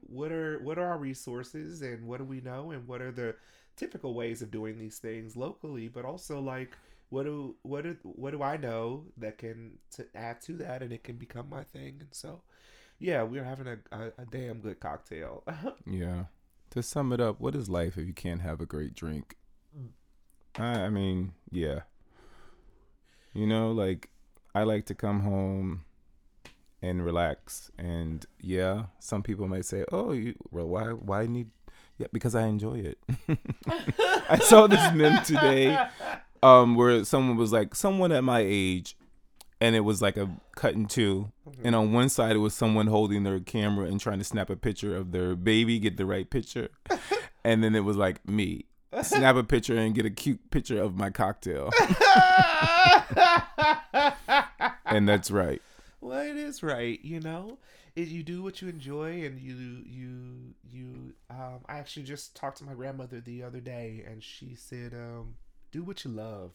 what 0.00 0.32
are 0.32 0.58
what 0.60 0.78
are 0.78 0.86
our 0.86 0.98
resources 0.98 1.82
and 1.82 2.06
what 2.06 2.18
do 2.18 2.24
we 2.24 2.40
know 2.40 2.70
and 2.70 2.86
what 2.86 3.02
are 3.02 3.12
the 3.12 3.34
typical 3.76 4.14
ways 4.14 4.42
of 4.42 4.50
doing 4.50 4.78
these 4.78 4.98
things 4.98 5.36
locally 5.36 5.88
but 5.88 6.04
also 6.04 6.40
like 6.40 6.76
what 7.10 7.24
do 7.24 7.54
what 7.62 7.84
do 7.84 7.96
what 8.02 8.32
do 8.32 8.42
I 8.42 8.56
know 8.56 9.04
that 9.16 9.38
can 9.38 9.78
to 9.92 10.06
add 10.14 10.40
to 10.42 10.52
that 10.54 10.82
and 10.82 10.92
it 10.92 11.04
can 11.04 11.16
become 11.16 11.48
my 11.48 11.62
thing 11.64 11.96
and 12.00 12.08
so 12.10 12.42
yeah 12.98 13.22
we're 13.22 13.44
having 13.44 13.68
a, 13.68 13.78
a, 13.92 14.06
a 14.18 14.26
damn 14.30 14.60
good 14.60 14.80
cocktail 14.80 15.44
yeah. 15.86 16.24
To 16.72 16.82
sum 16.82 17.12
it 17.12 17.20
up, 17.20 17.40
what 17.40 17.54
is 17.54 17.70
life 17.70 17.96
if 17.96 18.06
you 18.06 18.12
can't 18.12 18.42
have 18.42 18.60
a 18.60 18.66
great 18.66 18.94
drink? 18.94 19.36
Mm. 19.76 19.88
I, 20.58 20.84
I 20.84 20.90
mean, 20.90 21.32
yeah. 21.50 21.80
You 23.32 23.46
know, 23.46 23.72
like 23.72 24.10
I 24.54 24.62
like 24.64 24.86
to 24.86 24.94
come 24.94 25.20
home 25.20 25.84
and 26.80 27.04
relax, 27.04 27.70
and 27.78 28.24
yeah, 28.40 28.84
some 28.98 29.22
people 29.22 29.48
might 29.48 29.64
say, 29.64 29.84
"Oh, 29.92 30.12
you 30.12 30.34
well, 30.50 30.68
why 30.68 30.86
why 30.86 31.26
need?" 31.26 31.50
Yeah, 31.98 32.06
because 32.12 32.34
I 32.34 32.46
enjoy 32.46 32.78
it. 32.78 32.98
I 34.30 34.38
saw 34.38 34.68
this 34.68 34.92
meme 34.94 35.24
today, 35.24 35.76
um, 36.42 36.76
where 36.76 37.04
someone 37.04 37.36
was 37.36 37.52
like, 37.52 37.74
someone 37.74 38.12
at 38.12 38.22
my 38.22 38.44
age, 38.46 38.96
and 39.60 39.74
it 39.74 39.80
was 39.80 40.00
like 40.00 40.16
a 40.16 40.30
cut 40.54 40.74
in 40.74 40.86
two, 40.86 41.32
and 41.64 41.74
on 41.74 41.92
one 41.92 42.08
side 42.08 42.36
it 42.36 42.38
was 42.38 42.54
someone 42.54 42.86
holding 42.86 43.24
their 43.24 43.40
camera 43.40 43.86
and 43.86 44.00
trying 44.00 44.18
to 44.18 44.24
snap 44.24 44.48
a 44.48 44.56
picture 44.56 44.96
of 44.96 45.10
their 45.10 45.34
baby, 45.34 45.80
get 45.80 45.96
the 45.96 46.06
right 46.06 46.30
picture, 46.30 46.68
and 47.44 47.64
then 47.64 47.74
it 47.74 47.80
was 47.80 47.96
like 47.96 48.26
me, 48.28 48.66
snap 49.02 49.36
a 49.36 49.44
picture 49.44 49.76
and 49.76 49.94
get 49.94 50.06
a 50.06 50.10
cute 50.10 50.50
picture 50.50 50.80
of 50.82 50.96
my 50.96 51.10
cocktail, 51.10 51.70
and 54.86 55.08
that's 55.08 55.30
right. 55.30 55.60
well 56.00 56.20
it 56.20 56.36
is 56.36 56.62
right 56.62 57.00
you 57.04 57.20
know? 57.20 57.58
It, 57.96 58.08
you 58.08 58.22
do 58.22 58.42
what 58.44 58.62
you 58.62 58.68
enjoy 58.68 59.24
and 59.24 59.40
you 59.40 59.54
you 59.84 60.54
you 60.70 61.14
um 61.30 61.60
i 61.66 61.78
actually 61.78 62.04
just 62.04 62.36
talked 62.36 62.58
to 62.58 62.64
my 62.64 62.74
grandmother 62.74 63.20
the 63.20 63.42
other 63.42 63.58
day 63.60 64.04
and 64.08 64.22
she 64.22 64.54
said 64.54 64.94
um 64.94 65.34
do 65.72 65.82
what 65.82 66.04
you 66.04 66.10
love. 66.10 66.52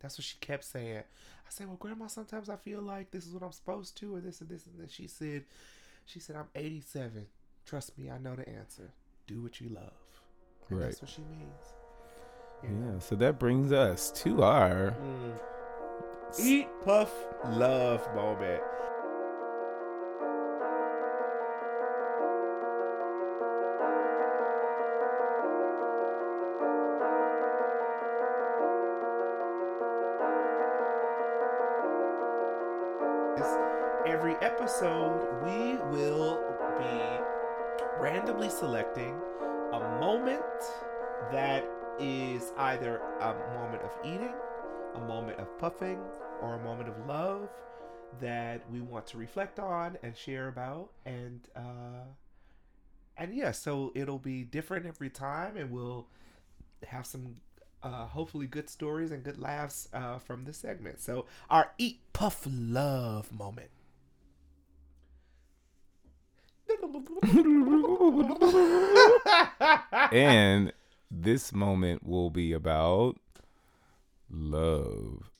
That's 0.00 0.16
what 0.16 0.24
she 0.24 0.36
kept 0.40 0.64
saying. 0.64 0.98
I 0.98 1.50
said 1.50 1.66
well 1.68 1.76
grandma 1.76 2.06
sometimes 2.08 2.48
i 2.50 2.56
feel 2.56 2.82
like 2.82 3.10
this 3.10 3.26
is 3.26 3.32
what 3.32 3.42
i'm 3.42 3.52
supposed 3.52 3.96
to 3.98 4.14
or 4.14 4.20
this 4.20 4.40
and 4.42 4.50
this 4.50 4.66
and 4.66 4.78
this. 4.78 4.92
She 4.92 5.06
said 5.06 5.44
she 6.04 6.20
said 6.20 6.36
i'm 6.36 6.48
87 6.54 7.26
trust 7.64 7.96
me 7.98 8.10
i 8.10 8.18
know 8.18 8.36
the 8.36 8.48
answer. 8.48 8.90
Do 9.26 9.40
what 9.42 9.60
you 9.60 9.70
love 9.70 9.92
Right. 10.70 10.84
That's 10.84 11.02
what 11.02 11.10
she 11.10 11.22
means. 11.22 11.72
Yeah. 12.62 12.98
So 12.98 13.14
that 13.16 13.38
brings 13.38 13.72
us 13.72 14.10
to 14.22 14.42
our 14.42 14.94
mm. 15.00 16.40
eat 16.40 16.68
puff 16.84 17.12
love 17.44 18.06
moment. 18.14 18.62
episode, 34.68 35.42
we 35.42 35.76
will 35.90 36.40
be 36.78 37.00
randomly 37.98 38.50
selecting 38.50 39.18
a 39.82 40.00
moment 40.00 40.42
that 41.32 41.64
is 41.98 42.52
either 42.56 43.00
a 43.20 43.34
moment 43.54 43.82
of 43.82 43.90
eating, 44.04 44.34
a 44.94 45.00
moment 45.00 45.38
of 45.38 45.58
puffing, 45.58 46.00
or 46.40 46.54
a 46.54 46.62
moment 46.62 46.88
of 46.88 47.06
love 47.06 47.48
that 48.20 48.62
we 48.70 48.80
want 48.80 49.06
to 49.06 49.18
reflect 49.18 49.58
on 49.58 49.98
and 50.02 50.16
share 50.16 50.48
about. 50.48 50.90
And 51.04 51.40
uh 51.54 52.06
and 53.16 53.34
yeah 53.34 53.50
so 53.50 53.92
it'll 53.94 54.18
be 54.18 54.44
different 54.44 54.86
every 54.86 55.10
time 55.10 55.56
and 55.56 55.70
we'll 55.70 56.06
have 56.86 57.04
some 57.04 57.34
uh 57.82 58.06
hopefully 58.06 58.46
good 58.46 58.70
stories 58.70 59.10
and 59.10 59.22
good 59.24 59.38
laughs 59.38 59.88
uh 59.92 60.18
from 60.18 60.44
this 60.44 60.56
segment. 60.56 61.00
So 61.00 61.26
our 61.50 61.72
eat 61.78 62.00
puff 62.12 62.46
love 62.48 63.32
moment 63.32 63.70
and 70.12 70.72
this 71.10 71.52
moment 71.52 72.04
will 72.06 72.30
be 72.30 72.52
about 72.52 73.16
love. 74.30 75.30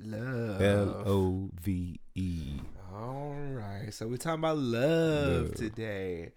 love 0.00 0.60
L 0.62 1.02
O 1.06 1.50
V 1.60 2.00
E. 2.14 2.60
All 2.92 3.34
right. 3.52 3.92
So 3.92 4.06
we're 4.08 4.16
talking 4.16 4.40
about 4.40 4.58
love, 4.58 5.42
Love. 5.48 5.54
today. 5.54 6.32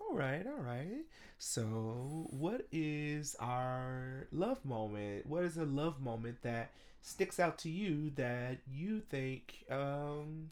All 0.00 0.14
right. 0.16 0.46
All 0.46 0.62
right. 0.62 1.04
So, 1.38 2.28
what 2.30 2.66
is 2.72 3.36
our 3.40 4.26
love 4.32 4.64
moment? 4.64 5.26
What 5.26 5.44
is 5.44 5.56
a 5.58 5.64
love 5.64 6.00
moment 6.00 6.38
that 6.42 6.70
sticks 7.02 7.38
out 7.38 7.58
to 7.58 7.68
you 7.68 8.10
that 8.16 8.58
you 8.72 9.00
think 9.00 9.64
um, 9.70 10.48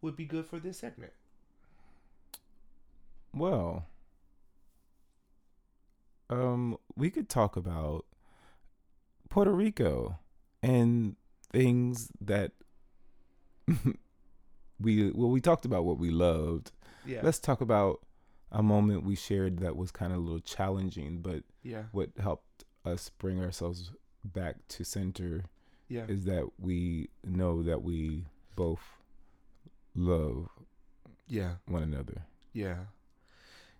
would 0.00 0.16
be 0.16 0.24
good 0.24 0.46
for 0.46 0.58
this 0.58 0.78
segment? 0.78 1.12
Well, 3.34 3.86
um, 6.30 6.76
we 6.96 7.10
could 7.10 7.28
talk 7.28 7.56
about 7.56 8.04
Puerto 9.28 9.52
Rico 9.52 10.18
and 10.62 11.16
things 11.50 12.10
that 12.20 12.52
we 14.80 15.10
well 15.12 15.30
we 15.30 15.40
talked 15.40 15.64
about 15.64 15.84
what 15.84 15.98
we 15.98 16.10
loved. 16.10 16.72
Yeah. 17.06 17.20
Let's 17.22 17.38
talk 17.38 17.60
about 17.60 18.00
a 18.50 18.62
moment 18.62 19.04
we 19.04 19.14
shared 19.16 19.58
that 19.60 19.76
was 19.76 19.90
kind 19.90 20.12
of 20.12 20.18
a 20.18 20.22
little 20.22 20.40
challenging, 20.40 21.20
but 21.20 21.42
yeah. 21.62 21.84
what 21.92 22.10
helped 22.20 22.64
us 22.84 23.10
bring 23.18 23.42
ourselves 23.42 23.90
back 24.24 24.56
to 24.68 24.84
center 24.84 25.44
Yeah. 25.88 26.04
is 26.06 26.24
that 26.26 26.48
we 26.58 27.08
know 27.24 27.62
that 27.62 27.82
we 27.82 28.26
both 28.56 28.82
love 29.94 30.48
Yeah. 31.28 31.54
one 31.66 31.82
another. 31.82 32.22
Yeah. 32.52 32.76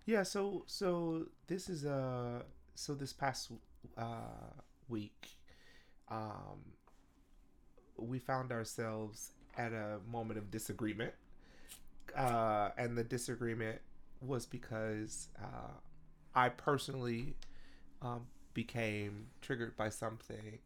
Yeah, 0.05 0.23
so 0.23 0.63
so 0.67 1.27
this 1.47 1.69
is 1.69 1.85
uh 1.85 2.43
so 2.75 2.93
this 2.93 3.13
past 3.13 3.51
uh 3.97 4.51
week 4.89 5.37
um 6.09 6.59
we 7.97 8.19
found 8.19 8.51
ourselves 8.51 9.31
at 9.57 9.71
a 9.71 9.99
moment 10.09 10.37
of 10.39 10.51
disagreement. 10.51 11.13
Uh 12.15 12.69
and 12.77 12.97
the 12.97 13.03
disagreement 13.03 13.79
was 14.21 14.45
because 14.45 15.29
uh 15.41 15.71
I 16.35 16.49
personally 16.49 17.35
um 18.01 18.27
became 18.53 19.27
triggered 19.41 19.77
by 19.77 19.89
something 19.89 20.59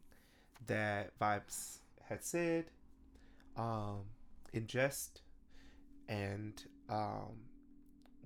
that 0.67 1.17
Vibes 1.19 1.79
had 2.09 2.23
said 2.23 2.65
um 3.57 4.01
in 4.53 4.67
jest 4.67 5.21
and 6.09 6.63
um 6.89 7.35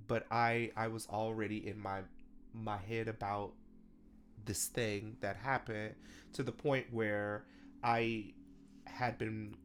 but 0.08 0.26
I 0.32 0.72
I 0.76 0.88
was 0.88 1.08
already 1.08 1.68
in 1.68 1.80
my 1.80 2.02
my 2.54 2.78
head 2.78 3.08
about 3.08 3.54
this 4.46 4.68
thing 4.68 5.18
that 5.22 5.36
happened 5.38 5.96
to 6.34 6.44
the 6.44 6.52
point 6.52 6.88
where 6.92 7.46
I 7.84 8.34
had 8.86 9.18
been 9.18 9.56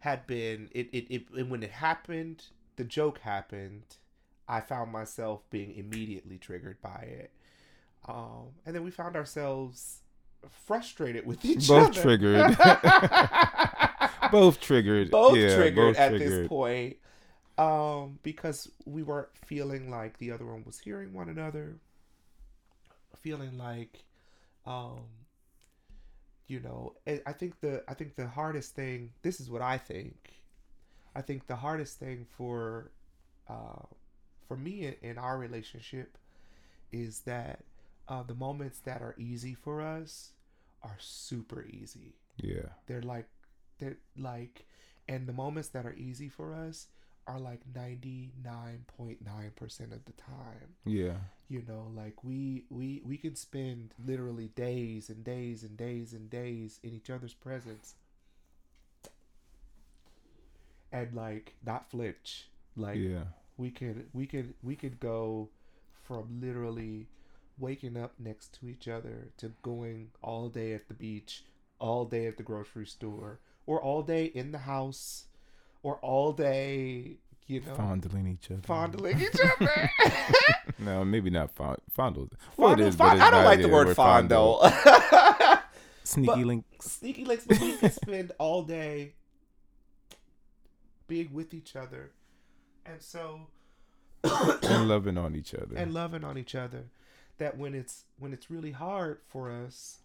had 0.00 0.26
been 0.26 0.68
it 0.72 0.88
it, 0.92 1.06
it 1.10 1.26
and 1.36 1.50
when 1.50 1.62
it 1.62 1.70
happened 1.70 2.44
the 2.76 2.84
joke 2.84 3.18
happened 3.18 3.82
I 4.48 4.60
found 4.60 4.92
myself 4.92 5.42
being 5.50 5.74
immediately 5.74 6.38
triggered 6.38 6.80
by 6.80 7.06
it 7.08 7.32
um 8.08 8.48
and 8.64 8.74
then 8.74 8.84
we 8.84 8.90
found 8.90 9.16
ourselves 9.16 10.00
frustrated 10.66 11.26
with 11.26 11.44
each 11.44 11.66
Both 11.68 11.70
other 11.70 11.92
both 11.92 12.02
triggered. 12.02 12.58
both 14.32 14.60
triggered. 14.60 15.10
both 15.10 15.36
yeah, 15.36 15.56
triggered 15.56 15.94
both 15.94 15.98
at 15.98 16.18
this 16.18 16.48
point 16.48 16.96
um 17.58 18.18
because 18.22 18.70
we 18.84 19.02
weren't 19.02 19.34
feeling 19.34 19.90
like 19.90 20.18
the 20.18 20.30
other 20.30 20.44
one 20.46 20.62
was 20.66 20.78
hearing 20.78 21.12
one 21.12 21.28
another 21.28 21.76
feeling 23.20 23.56
like 23.58 24.04
um 24.66 25.00
you 26.46 26.60
know 26.60 26.94
I- 27.06 27.22
i 27.26 27.32
think 27.32 27.60
the 27.60 27.82
i 27.88 27.94
think 27.94 28.14
the 28.14 28.26
hardest 28.26 28.74
thing 28.74 29.10
this 29.22 29.40
is 29.40 29.50
what 29.50 29.62
i 29.62 29.78
think 29.78 30.16
i 31.14 31.22
think 31.22 31.46
the 31.46 31.56
hardest 31.56 31.98
thing 31.98 32.26
for 32.36 32.90
uh 33.48 33.82
for 34.46 34.56
me 34.56 34.86
in, 34.86 34.94
in 35.02 35.18
our 35.18 35.38
relationship 35.38 36.18
is 36.92 37.20
that 37.20 37.60
uh 38.08 38.22
the 38.22 38.34
moments 38.34 38.80
that 38.80 39.02
are 39.02 39.14
easy 39.18 39.54
for 39.54 39.80
us 39.80 40.32
are 40.82 40.96
super 40.98 41.64
easy 41.64 42.14
Yeah. 42.36 42.68
they're 42.86 43.02
like 43.02 43.26
they're 43.78 43.98
like 44.16 44.66
and 45.08 45.26
the 45.26 45.32
moments 45.32 45.68
that 45.70 45.86
are 45.86 45.94
easy 45.94 46.28
for 46.28 46.54
us 46.54 46.88
are 47.26 47.40
like 47.40 47.60
99.9% 47.72 49.92
of 49.92 50.04
the 50.04 50.12
time 50.12 50.74
Yeah. 50.84 51.16
you 51.48 51.62
know 51.66 51.90
like 51.94 52.22
we 52.22 52.64
we 52.70 53.02
we 53.04 53.16
can 53.16 53.34
spend 53.34 53.94
literally 54.04 54.48
days 54.48 55.08
and 55.10 55.24
days 55.24 55.62
and 55.62 55.76
days 55.76 56.12
and 56.12 56.30
days 56.30 56.78
in 56.82 56.92
each 56.94 57.10
other's 57.10 57.34
presence 57.34 57.94
and 60.92 61.14
like 61.14 61.54
not 61.64 61.90
flinch 61.90 62.48
like 62.76 62.98
yeah. 62.98 63.24
we 63.56 63.70
could 63.70 64.06
we 64.12 64.26
could 64.26 64.54
we 64.62 64.76
could 64.76 65.00
go 65.00 65.48
from 66.04 66.40
literally 66.40 67.08
waking 67.58 67.96
up 67.96 68.12
next 68.18 68.58
to 68.60 68.68
each 68.68 68.86
other 68.86 69.28
to 69.36 69.52
going 69.62 70.08
all 70.22 70.48
day 70.48 70.72
at 70.74 70.88
the 70.88 70.94
beach 70.94 71.44
all 71.80 72.04
day 72.04 72.26
at 72.26 72.36
the 72.36 72.42
grocery 72.42 72.86
store 72.86 73.40
or 73.66 73.82
all 73.82 74.02
day 74.02 74.26
in 74.26 74.52
the 74.52 74.58
house 74.58 75.24
or 75.86 75.98
all 76.02 76.32
day 76.32 77.16
you 77.46 77.60
know 77.60 77.74
Fondling 77.76 78.26
each 78.26 78.50
other. 78.50 78.60
fondling 78.62 79.20
each 79.20 79.40
other 79.60 79.90
No, 80.80 81.04
maybe 81.04 81.30
not 81.30 81.52
fond. 81.54 81.78
Fondle. 81.90 82.28
Well, 82.56 82.70
Fondle- 82.70 82.86
is, 82.88 82.96
but 82.96 83.08
fond- 83.10 83.22
i 83.22 83.30
don't 83.30 83.44
like 83.44 83.62
the 83.62 83.68
word 83.68 83.94
fondle 83.94 84.60
Sneaky 86.02 86.26
But- 86.26 86.38
links. 86.46 86.86
sneaky 86.92 87.24
links 87.24 87.44
but 87.46 87.60
we 87.60 87.76
can 87.76 87.90
spend 87.92 88.32
all 88.38 88.62
day 88.64 89.14
being 91.06 91.32
with 91.32 91.54
each 91.54 91.76
other 91.76 92.10
and 92.84 93.00
so 93.00 93.46
and 94.24 94.88
loving 94.88 95.16
on 95.16 95.36
each 95.36 95.54
other. 95.54 95.76
and 95.76 95.94
loving 95.94 96.24
on 96.24 96.36
each 96.36 96.54
other 96.56 96.84
that 97.38 97.56
when 97.56 97.74
it's 97.74 98.04
when 98.18 98.32
it's 98.32 98.50
really 98.50 98.72
hard 98.72 99.18
for 99.28 99.52
us 99.52 99.98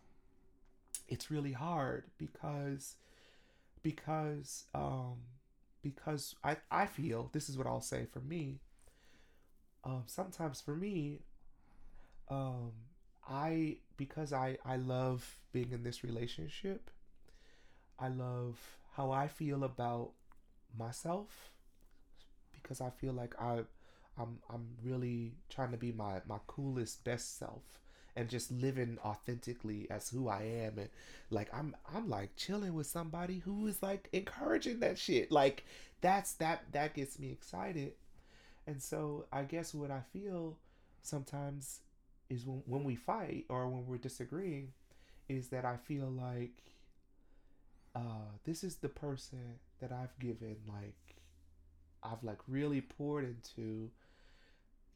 it's 1.08 1.32
really 1.32 1.54
hard 1.54 2.04
because 2.20 2.96
because 3.82 4.66
um 4.76 5.16
because 5.84 6.36
i 6.44 6.56
i 6.72 6.86
feel 6.86 7.30
this 7.34 7.50
is 7.50 7.58
what 7.58 7.68
i'll 7.68 7.82
say 7.82 8.06
for 8.12 8.20
me 8.22 8.60
um 9.84 10.04
sometimes 10.06 10.62
for 10.62 10.76
me 10.76 11.22
um 12.30 12.72
i 13.28 13.78
because 13.98 14.34
i 14.34 14.58
i 14.66 14.76
love 14.76 15.40
being 15.52 15.72
in 15.72 15.84
this 15.84 16.04
relationship 16.04 16.90
i 18.00 18.08
love 18.10 18.60
how 18.96 19.12
i 19.12 19.28
feel 19.28 19.64
about 19.64 20.12
myself 20.78 21.52
because 22.54 22.82
i 22.82 22.90
feel 22.90 23.14
like 23.14 23.36
i 23.40 23.60
I'm 24.20 24.40
I'm 24.50 24.68
really 24.84 25.34
trying 25.50 25.72
to 25.72 25.78
be 25.78 25.92
my 25.92 26.22
my 26.28 26.40
coolest 26.48 27.04
best 27.04 27.40
self 27.40 27.81
and 28.16 28.30
just 28.30 28.52
living 28.52 28.98
authentically 29.06 29.88
as 29.90 30.10
who 30.10 30.28
I 30.28 30.44
am. 30.44 30.78
And 30.78 30.90
like 31.30 31.50
I'm 31.54 31.76
I'm 31.94 32.10
like 32.10 32.36
chilling 32.36 32.74
with 32.74 32.88
somebody 32.88 33.40
who 33.40 33.68
is 33.68 33.82
like 33.82 34.10
encouraging 34.14 34.80
that 34.80 34.98
shit. 34.98 35.32
Like 35.32 35.66
that's 36.02 36.34
that 36.34 36.66
that 36.72 36.94
gets 36.94 37.20
me 37.20 37.32
excited. 37.32 37.94
And 38.68 38.82
so 38.82 39.26
I 39.32 39.44
guess 39.44 39.74
what 39.74 39.92
I 39.92 40.02
feel 40.14 40.58
sometimes 41.02 41.80
is 42.30 42.46
when 42.46 42.64
when 42.66 42.84
we 42.84 42.96
fight 42.96 43.46
or 43.50 43.68
when 43.68 43.86
we're 43.88 43.98
disagreeing 43.98 44.74
is 45.30 45.48
that 45.50 45.66
I 45.66 45.78
feel 45.78 46.10
like 46.10 46.64
uh 47.96 48.32
this 48.46 48.64
is 48.64 48.78
the 48.78 48.90
person 48.90 49.60
that 49.80 49.92
I've 49.92 50.18
given 50.20 50.58
like 50.68 51.16
I've 52.04 52.24
like 52.24 52.40
really 52.48 52.82
poured 52.82 53.26
into 53.26 53.90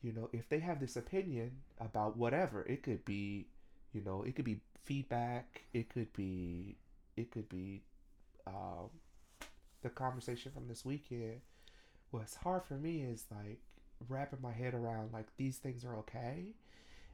you 0.05 0.13
know 0.13 0.29
if 0.31 0.47
they 0.49 0.59
have 0.59 0.79
this 0.79 0.95
opinion 0.95 1.51
about 1.79 2.15
whatever 2.15 2.61
it 2.67 2.83
could 2.83 3.03
be 3.05 3.47
you 3.93 4.01
know 4.05 4.23
it 4.23 4.35
could 4.35 4.45
be 4.45 4.59
feedback 4.83 5.63
it 5.73 5.89
could 5.89 6.11
be 6.13 6.75
it 7.17 7.31
could 7.31 7.49
be 7.49 7.81
um 8.45 8.89
the 9.85 9.89
conversation 9.91 10.51
from 10.51 10.67
this 10.67 10.83
weekend, 10.83 11.41
what's 12.09 12.37
hard 12.37 12.63
for 12.63 12.73
me 12.73 13.03
is 13.03 13.25
like 13.31 13.59
wrapping 14.09 14.41
my 14.41 14.51
head 14.51 14.73
around 14.73 15.13
like 15.13 15.27
these 15.37 15.57
things 15.57 15.85
are 15.85 15.95
okay, 15.97 16.55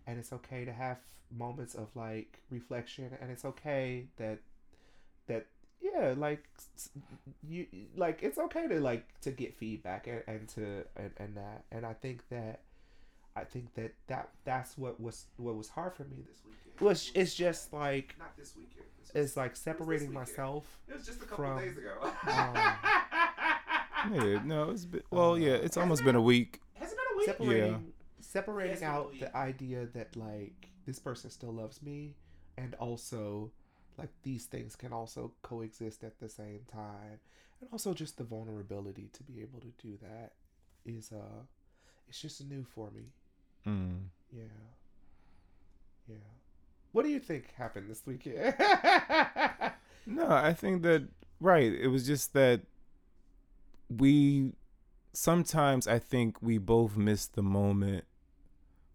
and 0.08 0.18
it's 0.18 0.32
okay 0.32 0.64
to 0.64 0.72
have 0.72 0.98
moments 1.30 1.76
of 1.76 1.90
like 1.96 2.40
reflection, 2.50 3.12
and 3.22 3.30
it's 3.30 3.44
okay 3.44 4.06
that 4.16 4.40
that 5.28 5.48
yeah 5.82 6.14
like 6.16 6.46
you 7.46 7.68
like 7.98 8.20
it's 8.24 8.38
okay 8.38 8.68
to 8.70 8.80
like 8.80 9.06
to 9.20 9.32
get 9.32 9.54
feedback 9.54 10.08
and, 10.08 10.24
and 10.26 10.48
to 10.48 10.86
and, 10.96 11.12
and 11.18 11.36
that. 11.36 11.66
And 11.74 11.86
i 11.86 11.94
think 11.94 12.24
that 12.30 12.62
i 13.36 13.44
think 13.44 13.74
that 13.76 13.94
that 14.08 14.30
that's 14.44 14.78
what 14.78 15.00
was 15.00 15.26
what 15.38 15.56
was 15.56 15.70
hard 15.70 15.94
for 15.94 16.04
me 16.04 16.18
this 16.28 16.38
weekend 16.46 16.82
well 16.82 16.92
it's, 16.92 17.12
it's 17.16 17.34
just 17.36 17.72
like 17.74 18.16
Not 18.20 18.36
this 18.38 18.54
weekend. 18.56 18.86
This 19.00 19.14
was- 19.14 19.24
it's 19.26 19.38
like 19.38 19.56
separating 19.56 20.10
weekend. 20.10 20.28
myself 20.28 20.66
It 20.88 20.94
was 20.96 21.06
just 21.06 21.22
a 21.22 21.26
couple 21.26 21.46
from, 21.46 21.58
days 21.60 21.78
ago. 21.78 21.94
um, 22.28 22.56
Yeah, 24.14 24.42
no, 24.46 24.72
it's 24.72 24.86
been, 24.86 25.04
well, 25.12 25.38
yeah, 25.38 25.52
it's 25.54 25.78
almost 25.78 26.04
been 26.04 26.16
a 26.16 26.22
week. 26.22 26.60
Has 26.74 26.92
it 26.92 26.98
been 26.98 27.14
a 27.14 27.18
week? 27.18 27.26
separating 27.28 27.94
separating 28.20 28.84
out 28.84 29.12
the 29.20 29.36
idea 29.38 29.86
that 29.94 30.16
like 30.16 30.70
this 30.88 30.98
person 30.98 31.30
still 31.30 31.54
loves 31.54 31.82
me 31.84 32.16
and 32.58 32.74
also 32.76 33.52
like 33.98 34.10
these 34.24 34.46
things 34.46 34.76
can 34.76 34.92
also 34.94 35.32
coexist 35.44 36.04
at 36.04 36.20
the 36.20 36.30
same 36.30 36.62
time 36.72 37.20
and 37.60 37.70
also 37.72 37.94
just 37.94 38.18
the 38.18 38.24
vulnerability 38.24 39.10
to 39.14 39.22
be 39.24 39.42
able 39.42 39.60
to 39.60 39.72
do 39.82 39.98
that 40.02 40.32
is 40.86 41.12
uh 41.12 41.42
it's 42.08 42.20
just 42.22 42.44
new 42.50 42.64
for 42.64 42.90
me 42.92 43.12
Mm. 43.68 44.06
yeah 44.34 44.44
yeah 46.08 46.16
what 46.92 47.04
do 47.04 47.10
you 47.10 47.20
think 47.20 47.54
happened 47.56 47.90
this 47.90 48.02
weekend 48.06 48.54
No, 50.08 50.28
I 50.32 50.54
think 50.54 50.82
that 50.82 51.08
right. 51.40 51.72
It 51.72 51.88
was 51.90 52.08
just 52.08 52.34
that 52.34 52.62
we 53.90 54.54
sometimes 55.14 55.88
I 55.88 56.00
think 56.00 56.42
we 56.42 56.58
both 56.58 56.98
miss 56.98 57.28
the 57.28 57.44
moment 57.44 58.06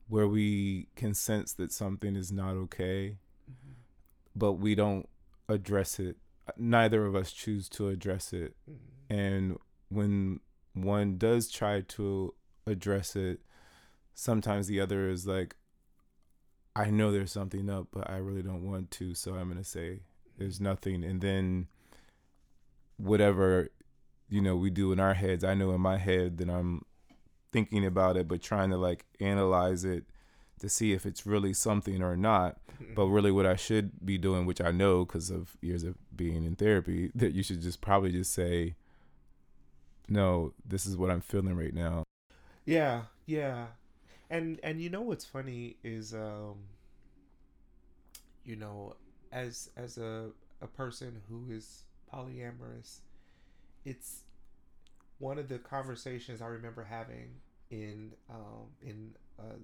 where 0.08 0.26
we 0.26 0.88
can 0.96 1.14
sense 1.14 1.52
that 1.54 1.70
something 1.72 2.16
is 2.16 2.32
not 2.32 2.54
okay, 2.56 3.18
but 4.34 4.54
we 4.54 4.74
don't 4.74 5.08
address 5.48 6.00
it. 6.00 6.16
Neither 6.56 7.06
of 7.06 7.14
us 7.14 7.30
choose 7.32 7.68
to 7.70 7.88
address 7.88 8.32
it. 8.32 8.56
Mhm. 8.68 8.76
And 9.08 9.58
when 9.88 10.40
one 10.74 11.18
does 11.18 11.48
try 11.50 11.82
to 11.82 12.34
address 12.66 13.14
it, 13.14 13.40
sometimes 14.16 14.66
the 14.66 14.80
other 14.80 15.08
is 15.08 15.26
like, 15.26 15.54
I 16.74 16.90
know 16.90 17.12
there's 17.12 17.30
something 17.30 17.70
up, 17.70 17.88
but 17.92 18.10
I 18.10 18.16
really 18.16 18.42
don't 18.42 18.68
want 18.68 18.90
to. 18.92 19.14
So 19.14 19.34
I'm 19.34 19.44
going 19.44 19.62
to 19.62 19.64
say 19.64 20.00
there's 20.38 20.60
nothing. 20.60 21.04
And 21.04 21.20
then 21.20 21.68
whatever, 22.96 23.68
you 24.28 24.40
know, 24.40 24.56
we 24.56 24.70
do 24.70 24.90
in 24.90 24.98
our 24.98 25.14
heads, 25.14 25.44
I 25.44 25.54
know 25.54 25.70
in 25.72 25.80
my 25.80 25.98
head 25.98 26.38
that 26.38 26.48
I'm 26.48 26.84
thinking 27.52 27.86
about 27.86 28.16
it, 28.16 28.26
but 28.26 28.42
trying 28.42 28.70
to 28.70 28.76
like 28.78 29.04
analyze 29.20 29.84
it 29.84 30.04
to 30.60 30.68
see 30.70 30.92
if 30.92 31.04
it's 31.04 31.26
really 31.26 31.52
something 31.52 32.02
or 32.02 32.16
not. 32.16 32.58
Mm-hmm. 32.82 32.94
But 32.94 33.06
really, 33.06 33.30
what 33.30 33.46
I 33.46 33.56
should 33.56 34.04
be 34.04 34.18
doing, 34.18 34.46
which 34.46 34.60
I 34.60 34.70
know 34.70 35.04
because 35.04 35.30
of 35.30 35.56
years 35.60 35.82
of 35.84 35.96
being 36.14 36.44
in 36.44 36.56
therapy, 36.56 37.10
that 37.14 37.32
you 37.32 37.42
should 37.42 37.60
just 37.60 37.82
probably 37.82 38.12
just 38.12 38.32
say, 38.32 38.76
no, 40.08 40.54
this 40.64 40.86
is 40.86 40.96
what 40.96 41.10
I'm 41.10 41.20
feeling 41.20 41.56
right 41.56 41.74
now. 41.74 42.02
Yeah, 42.64 43.02
yeah. 43.26 43.66
And 44.30 44.58
and 44.62 44.80
you 44.80 44.88
know 44.90 45.02
what's 45.02 45.24
funny 45.24 45.76
is 45.82 46.14
um 46.14 46.56
you 48.44 48.56
know, 48.56 48.94
as 49.32 49.70
as 49.76 49.98
a 49.98 50.30
a 50.60 50.66
person 50.66 51.20
who 51.28 51.50
is 51.52 51.84
polyamorous, 52.12 53.00
it's 53.84 54.22
one 55.18 55.38
of 55.38 55.48
the 55.48 55.58
conversations 55.58 56.42
I 56.42 56.46
remember 56.46 56.84
having 56.84 57.30
in 57.70 58.12
um 58.30 58.68
in 58.82 59.14
a 59.38 59.54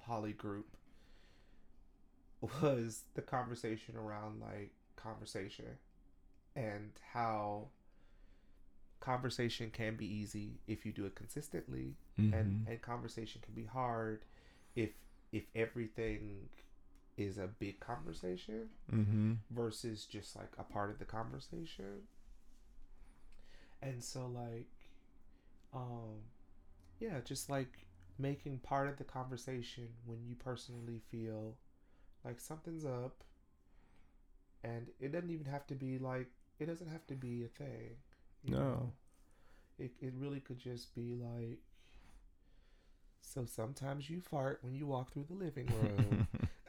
poly 0.00 0.32
group 0.32 0.76
was 2.62 3.02
the 3.14 3.22
conversation 3.22 3.96
around 3.96 4.40
like 4.40 4.72
conversation 4.96 5.66
and 6.56 6.92
how 7.12 7.68
conversation 9.00 9.70
can 9.70 9.96
be 9.96 10.06
easy 10.06 10.60
if 10.66 10.84
you 10.86 10.92
do 10.92 11.06
it 11.06 11.14
consistently 11.14 11.96
and 12.18 12.34
Mhm. 12.34 12.68
and 12.70 12.82
conversation 12.82 13.40
can 13.40 13.54
be 13.54 13.64
hard 13.64 14.24
if 14.74 14.90
if 15.32 15.44
everything 15.54 16.48
is 17.16 17.38
a 17.38 17.46
big 17.46 17.80
conversation 17.80 18.68
Mm-hmm. 18.92 19.34
versus 19.50 20.06
just 20.06 20.36
like 20.36 20.52
a 20.58 20.64
part 20.64 20.90
of 20.90 20.98
the 20.98 21.04
conversation 21.04 22.06
and 23.82 24.02
so 24.02 24.26
like 24.26 24.68
um 25.74 26.22
yeah 27.00 27.20
just 27.20 27.48
like 27.50 27.86
making 28.18 28.58
part 28.58 28.88
of 28.88 28.96
the 28.96 29.04
conversation 29.04 29.88
when 30.06 30.24
you 30.26 30.34
personally 30.34 31.00
feel 31.10 31.56
like 32.24 32.40
something's 32.40 32.84
up 32.84 33.22
and 34.64 34.88
it 35.00 35.12
doesn't 35.12 35.30
even 35.30 35.46
have 35.46 35.66
to 35.66 35.74
be 35.74 35.98
like 35.98 36.28
it 36.58 36.66
doesn't 36.66 36.88
have 36.88 37.06
to 37.06 37.14
be 37.14 37.44
a 37.44 37.48
thing 37.48 37.96
No. 38.44 38.58
know? 38.58 38.92
it, 39.78 39.92
it 40.00 40.12
really 40.16 40.40
could 40.40 40.58
just 40.58 40.94
be 40.94 41.14
like 41.14 41.58
so 43.20 43.44
sometimes 43.44 44.08
you 44.08 44.20
fart 44.20 44.58
when 44.62 44.74
you 44.74 44.86
walk 44.86 45.12
through 45.12 45.24
the 45.28 45.34
living 45.34 45.66
room 45.66 46.26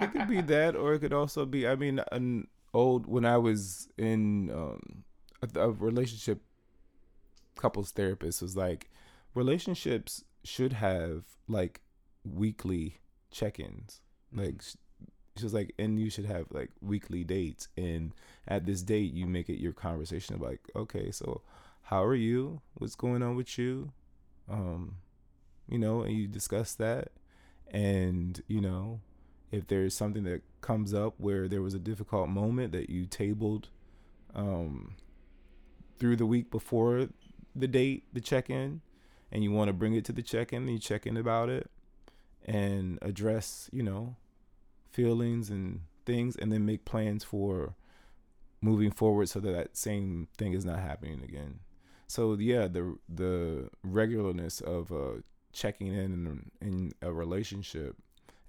it 0.00 0.12
could 0.12 0.28
be 0.28 0.40
that, 0.40 0.76
or 0.76 0.94
it 0.94 1.00
could 1.00 1.12
also 1.12 1.46
be. 1.46 1.66
I 1.66 1.74
mean, 1.74 2.00
an 2.12 2.48
old 2.74 3.06
when 3.06 3.24
I 3.24 3.38
was 3.38 3.88
in 3.96 4.50
um, 4.50 5.04
a, 5.42 5.60
a 5.60 5.70
relationship, 5.70 6.40
couples 7.56 7.90
therapist 7.92 8.42
was 8.42 8.56
like, 8.56 8.90
relationships 9.34 10.24
should 10.44 10.74
have 10.74 11.24
like 11.48 11.80
weekly 12.24 12.98
check-ins. 13.30 14.00
Like 14.32 14.62
sh- 14.62 14.74
she 15.38 15.44
was 15.44 15.54
like, 15.54 15.74
and 15.78 15.98
you 15.98 16.10
should 16.10 16.26
have 16.26 16.46
like 16.50 16.70
weekly 16.80 17.24
dates, 17.24 17.68
and 17.76 18.12
at 18.46 18.66
this 18.66 18.82
date 18.82 19.12
you 19.12 19.26
make 19.26 19.48
it 19.48 19.60
your 19.60 19.72
conversation 19.72 20.34
of 20.34 20.40
like, 20.40 20.60
okay, 20.74 21.10
so 21.10 21.42
how 21.82 22.04
are 22.04 22.14
you? 22.14 22.60
What's 22.74 22.94
going 22.94 23.22
on 23.22 23.36
with 23.36 23.58
you? 23.58 23.92
Um, 24.50 24.96
you 25.68 25.78
know, 25.78 26.02
and 26.02 26.16
you 26.16 26.26
discuss 26.26 26.74
that, 26.74 27.08
and 27.70 28.42
you 28.48 28.60
know, 28.60 29.00
if 29.50 29.66
there's 29.66 29.94
something 29.94 30.24
that 30.24 30.42
comes 30.60 30.92
up 30.92 31.14
where 31.18 31.48
there 31.48 31.62
was 31.62 31.74
a 31.74 31.78
difficult 31.78 32.28
moment 32.28 32.72
that 32.72 32.90
you 32.90 33.06
tabled 33.06 33.68
um, 34.34 34.94
through 35.98 36.16
the 36.16 36.26
week 36.26 36.50
before 36.50 37.08
the 37.54 37.68
date, 37.68 38.04
the 38.12 38.20
check 38.20 38.50
in, 38.50 38.80
and 39.32 39.42
you 39.42 39.50
want 39.52 39.68
to 39.68 39.72
bring 39.72 39.94
it 39.94 40.04
to 40.06 40.12
the 40.12 40.22
check 40.22 40.52
in, 40.52 40.66
then 40.66 40.74
you 40.74 40.80
check 40.80 41.06
in 41.06 41.16
about 41.16 41.48
it 41.48 41.70
and 42.44 42.98
address, 43.02 43.68
you 43.72 43.82
know, 43.82 44.16
feelings 45.02 45.48
and 45.50 45.80
things, 46.04 46.34
and 46.36 46.50
then 46.52 46.64
make 46.66 46.84
plans 46.84 47.22
for 47.24 47.74
moving 48.60 48.90
forward 48.90 49.28
so 49.28 49.38
that 49.40 49.52
that 49.52 49.76
same 49.76 50.26
thing 50.36 50.52
is 50.52 50.64
not 50.64 50.80
happening 50.80 51.22
again. 51.22 51.60
So 52.08 52.34
yeah, 52.34 52.66
the 52.66 52.98
the 53.08 53.70
regularness 53.86 54.60
of 54.62 54.90
uh, 54.92 55.20
checking 55.52 55.88
in 55.88 56.10
in, 56.12 56.50
in 56.60 56.92
a 57.02 57.12
relationship 57.12 57.96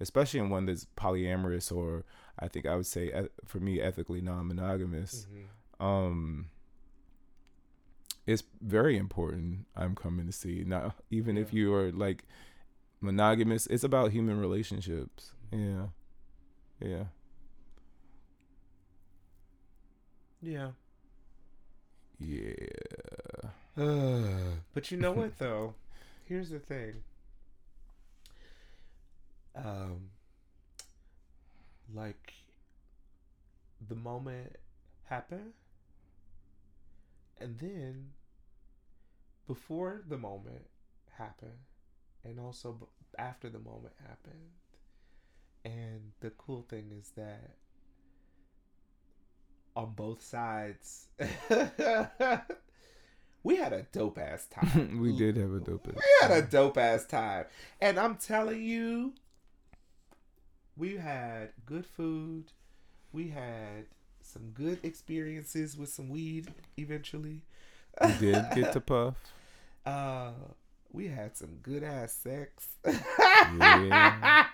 especially 0.01 0.39
in 0.39 0.49
one 0.49 0.65
that's 0.65 0.85
polyamorous 0.95 1.75
or 1.75 2.05
I 2.39 2.47
think 2.47 2.65
I 2.65 2.75
would 2.77 2.85
say 2.85 3.11
for 3.45 3.59
me 3.59 3.81
ethically 3.81 4.21
non-monogamous 4.21 5.27
Mhm. 5.27 5.85
um 5.85 6.49
it's 8.25 8.43
very 8.61 8.95
important 8.97 9.65
I'm 9.75 9.95
coming 9.95 10.25
to 10.27 10.31
see. 10.31 10.63
Now 10.65 10.93
even 11.09 11.37
if 11.37 11.53
you 11.53 11.73
are 11.73 11.91
like 11.91 12.23
monogamous 13.01 13.65
it's 13.67 13.83
about 13.83 14.11
human 14.11 14.39
relationships. 14.39 15.33
Yeah 15.51 15.87
yeah 16.81 17.03
yeah 20.41 20.69
yeah 22.19 22.55
but 24.73 24.91
you 24.91 24.97
know 24.97 25.11
what 25.11 25.37
though? 25.37 25.73
Here's 26.25 26.49
the 26.49 26.59
thing. 26.59 27.03
Um 29.55 30.09
like 31.93 32.33
the 33.87 33.95
moment 33.95 34.55
happened 35.05 35.53
and 37.39 37.57
then 37.59 38.09
before 39.47 40.01
the 40.07 40.17
moment 40.17 40.67
happened 41.17 41.59
and 42.23 42.39
also 42.39 42.73
b- 42.73 42.85
after 43.17 43.49
the 43.49 43.59
moment 43.59 43.93
happened 44.07 44.51
and 45.65 46.11
the 46.21 46.29
cool 46.31 46.65
thing 46.69 46.91
is 46.97 47.11
that 47.15 47.51
on 49.75 49.93
both 49.95 50.21
sides 50.23 51.07
we 53.43 53.55
had 53.55 53.71
a 53.73 53.83
dope 53.91 54.17
ass 54.17 54.47
time 54.51 54.99
we 54.99 55.15
did 55.17 55.37
have 55.37 55.53
a 55.53 55.59
dope 55.59 55.87
ass. 55.87 55.95
we 55.95 56.27
had 56.27 56.31
a 56.43 56.47
dope 56.47 56.77
ass 56.77 57.05
time. 57.05 57.45
And 57.79 57.99
I'm 57.99 58.15
telling 58.15 58.61
you, 58.63 59.13
we 60.75 60.97
had 60.97 61.49
good 61.65 61.85
food. 61.85 62.51
We 63.11 63.29
had 63.29 63.85
some 64.21 64.51
good 64.53 64.79
experiences 64.83 65.77
with 65.77 65.89
some 65.89 66.09
weed 66.09 66.47
eventually. 66.77 67.41
We 68.01 68.13
did 68.19 68.45
get 68.55 68.73
to 68.73 68.81
puff. 68.81 69.15
Uh, 69.85 70.31
we 70.91 71.07
had 71.07 71.35
some 71.37 71.57
good 71.61 71.83
ass 71.83 72.13
sex. 72.13 72.67
Yeah. 72.85 74.45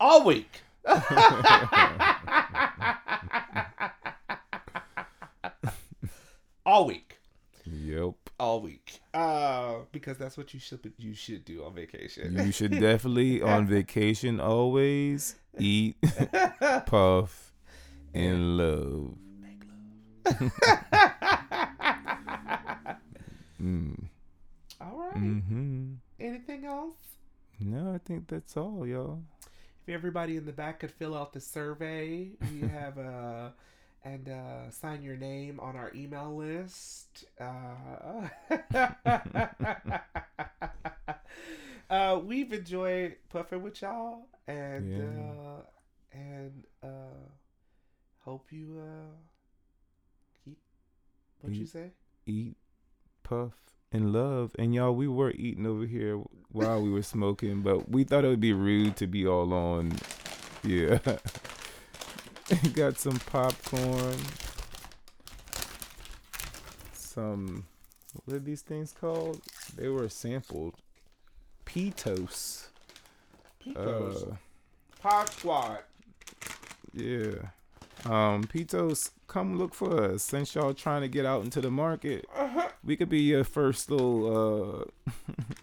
All 0.00 0.24
week. 0.24 0.62
All 6.64 6.86
week. 6.86 7.18
yep. 7.64 8.14
All 8.38 8.60
week. 8.60 9.00
Uh, 9.14 9.76
because 9.92 10.18
that's 10.18 10.36
what 10.36 10.52
you 10.52 10.60
should 10.60 10.92
you 10.98 11.14
should 11.14 11.44
do 11.44 11.64
on 11.64 11.74
vacation. 11.74 12.36
You 12.44 12.52
should 12.52 12.72
definitely 12.80 13.40
on 13.40 13.66
vacation 13.66 14.40
always 14.40 15.36
eat, 15.58 15.96
puff, 16.86 17.52
and 18.14 18.56
love. 18.58 19.14
Mm. 23.62 24.08
All 24.82 24.98
right. 24.98 25.14
hmm 25.16 25.94
Anything 26.20 26.66
else? 26.66 27.15
No, 27.60 27.92
I 27.94 27.98
think 27.98 28.28
that's 28.28 28.56
all, 28.56 28.86
y'all. 28.86 29.22
If 29.86 29.94
everybody 29.94 30.36
in 30.36 30.46
the 30.46 30.52
back 30.52 30.80
could 30.80 30.90
fill 30.90 31.16
out 31.16 31.32
the 31.32 31.40
survey, 31.40 32.30
we 32.52 32.60
have 32.68 32.98
uh 32.98 33.50
and 34.04 34.28
uh, 34.28 34.70
sign 34.70 35.02
your 35.02 35.16
name 35.16 35.58
on 35.58 35.74
our 35.74 35.90
email 35.92 36.36
list. 36.36 37.24
Uh, 37.40 38.28
uh, 41.90 42.20
we've 42.24 42.52
enjoyed 42.52 43.16
puffing 43.30 43.62
with 43.62 43.82
y'all, 43.82 44.28
and 44.46 44.92
Yeah. 44.92 45.32
uh, 45.32 45.62
and 46.12 46.64
uh, 46.84 47.26
hope 48.20 48.52
you 48.52 48.80
uh, 48.80 49.16
keep 50.44 50.58
what 51.40 51.54
you 51.54 51.66
say. 51.66 51.90
Eat, 52.26 52.56
puff, 53.24 53.54
and 53.92 54.12
love. 54.12 54.54
And 54.58 54.74
y'all, 54.74 54.94
we 54.94 55.08
were 55.08 55.30
eating 55.32 55.66
over 55.66 55.86
here 55.86 56.20
while 56.52 56.82
we 56.82 56.90
were 56.90 57.02
smoking, 57.02 57.62
but 57.62 57.88
we 57.90 58.04
thought 58.04 58.24
it 58.24 58.28
would 58.28 58.40
be 58.40 58.52
rude 58.52 58.96
to 58.96 59.06
be 59.06 59.26
all 59.26 59.52
on. 59.52 59.92
Yeah. 60.62 60.98
Got 62.74 62.98
some 62.98 63.18
popcorn. 63.18 64.16
Some. 66.92 67.64
What 68.24 68.36
are 68.36 68.40
these 68.40 68.62
things 68.62 68.92
called? 68.98 69.40
They 69.76 69.88
were 69.88 70.08
sampled. 70.08 70.74
Pitos. 71.64 72.68
Picos, 73.64 74.32
Uh, 74.32 74.36
Pod 75.00 75.28
Squad. 75.30 75.78
yeah. 76.92 77.50
Um, 78.10 78.44
Pitos, 78.44 79.10
come 79.26 79.58
look 79.58 79.74
for 79.74 80.02
us. 80.12 80.22
Since 80.22 80.54
y'all 80.54 80.74
trying 80.74 81.02
to 81.02 81.08
get 81.08 81.26
out 81.26 81.42
into 81.44 81.60
the 81.60 81.70
market, 81.70 82.24
Uh-huh. 82.36 82.68
we 82.84 82.96
could 82.96 83.08
be 83.08 83.20
your 83.20 83.42
first 83.44 83.90
little. 83.90 84.26
uh 84.26 84.84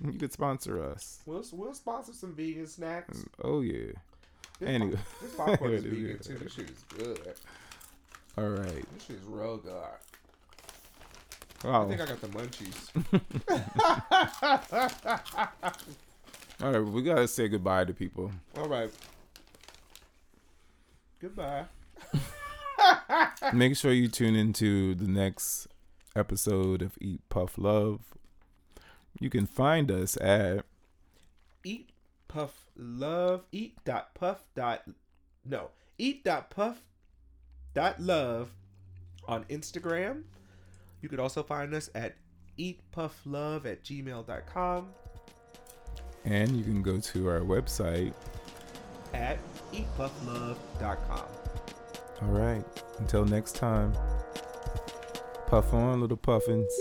You 0.12 0.20
could 0.20 0.34
sponsor 0.34 0.84
us. 0.84 1.20
We'll 1.26 1.44
we'll 1.54 1.74
sponsor 1.74 2.12
some 2.14 2.34
vegan 2.36 2.68
snacks. 2.68 3.24
Oh 3.44 3.62
yeah. 3.62 3.94
This 4.60 4.70
Anyway. 4.70 4.96
pop- 4.98 5.22
this 5.22 5.36
popcorn 5.36 5.74
is 5.76 5.84
vegan 5.84 6.20
too. 6.20 6.38
This 6.38 6.54
shit 6.54 6.70
is 6.70 6.84
good. 6.98 7.20
All 8.38 8.50
right. 8.50 8.86
This 8.94 9.04
shit 9.08 9.16
is 9.18 9.24
real 9.26 9.58
good. 9.58 9.74
I 11.66 11.86
think 11.88 12.02
I 12.02 12.06
got 12.06 12.20
the 12.20 12.28
munchies. 12.28 12.90
All 16.64 16.72
right. 16.72 16.80
We 16.84 17.02
gotta 17.04 17.28
say 17.28 17.48
goodbye 17.48 17.86
to 17.86 17.94
people. 17.94 18.32
All 18.58 18.68
right. 18.68 18.92
Goodbye. 21.22 21.66
Make 23.54 23.76
sure 23.76 23.92
you 23.92 24.08
tune 24.08 24.36
into 24.36 24.96
the 24.96 25.08
next 25.08 25.68
episode 26.16 26.82
of 26.82 26.98
Eat 27.02 27.22
Puff 27.30 27.58
Love. 27.58 28.02
You 29.20 29.30
can 29.30 29.46
find 29.46 29.92
us 29.92 30.18
at 30.20 30.66
Eat 31.64 31.92
puff 32.28 32.66
love. 32.76 33.44
Eat 33.52 33.78
dot 33.86 34.14
puff 34.16 34.44
dot 34.56 34.84
no. 35.46 35.70
Eat 35.98 36.24
dot 36.24 36.50
puff 36.50 36.82
dot 37.74 38.00
love 38.02 38.52
on 39.28 39.46
Instagram. 39.46 40.24
You 41.02 41.10
could 41.10 41.20
also 41.20 41.44
find 41.44 41.74
us 41.74 41.90
at 41.96 42.16
eatpufflove 42.58 43.66
at 43.66 43.84
gmail.com 43.84 44.88
and 46.26 46.56
you 46.56 46.64
can 46.64 46.82
go 46.82 47.00
to 47.00 47.28
our 47.28 47.42
website. 47.42 48.14
at 49.14 49.38
eatpufflove.com. 49.72 51.26
All 52.26 52.32
right. 52.32 52.64
Until 53.00 53.26
next 53.26 53.56
time. 53.56 53.94
Puff 55.48 55.74
on, 55.74 56.02
little 56.02 56.18
puffins. 56.18 56.72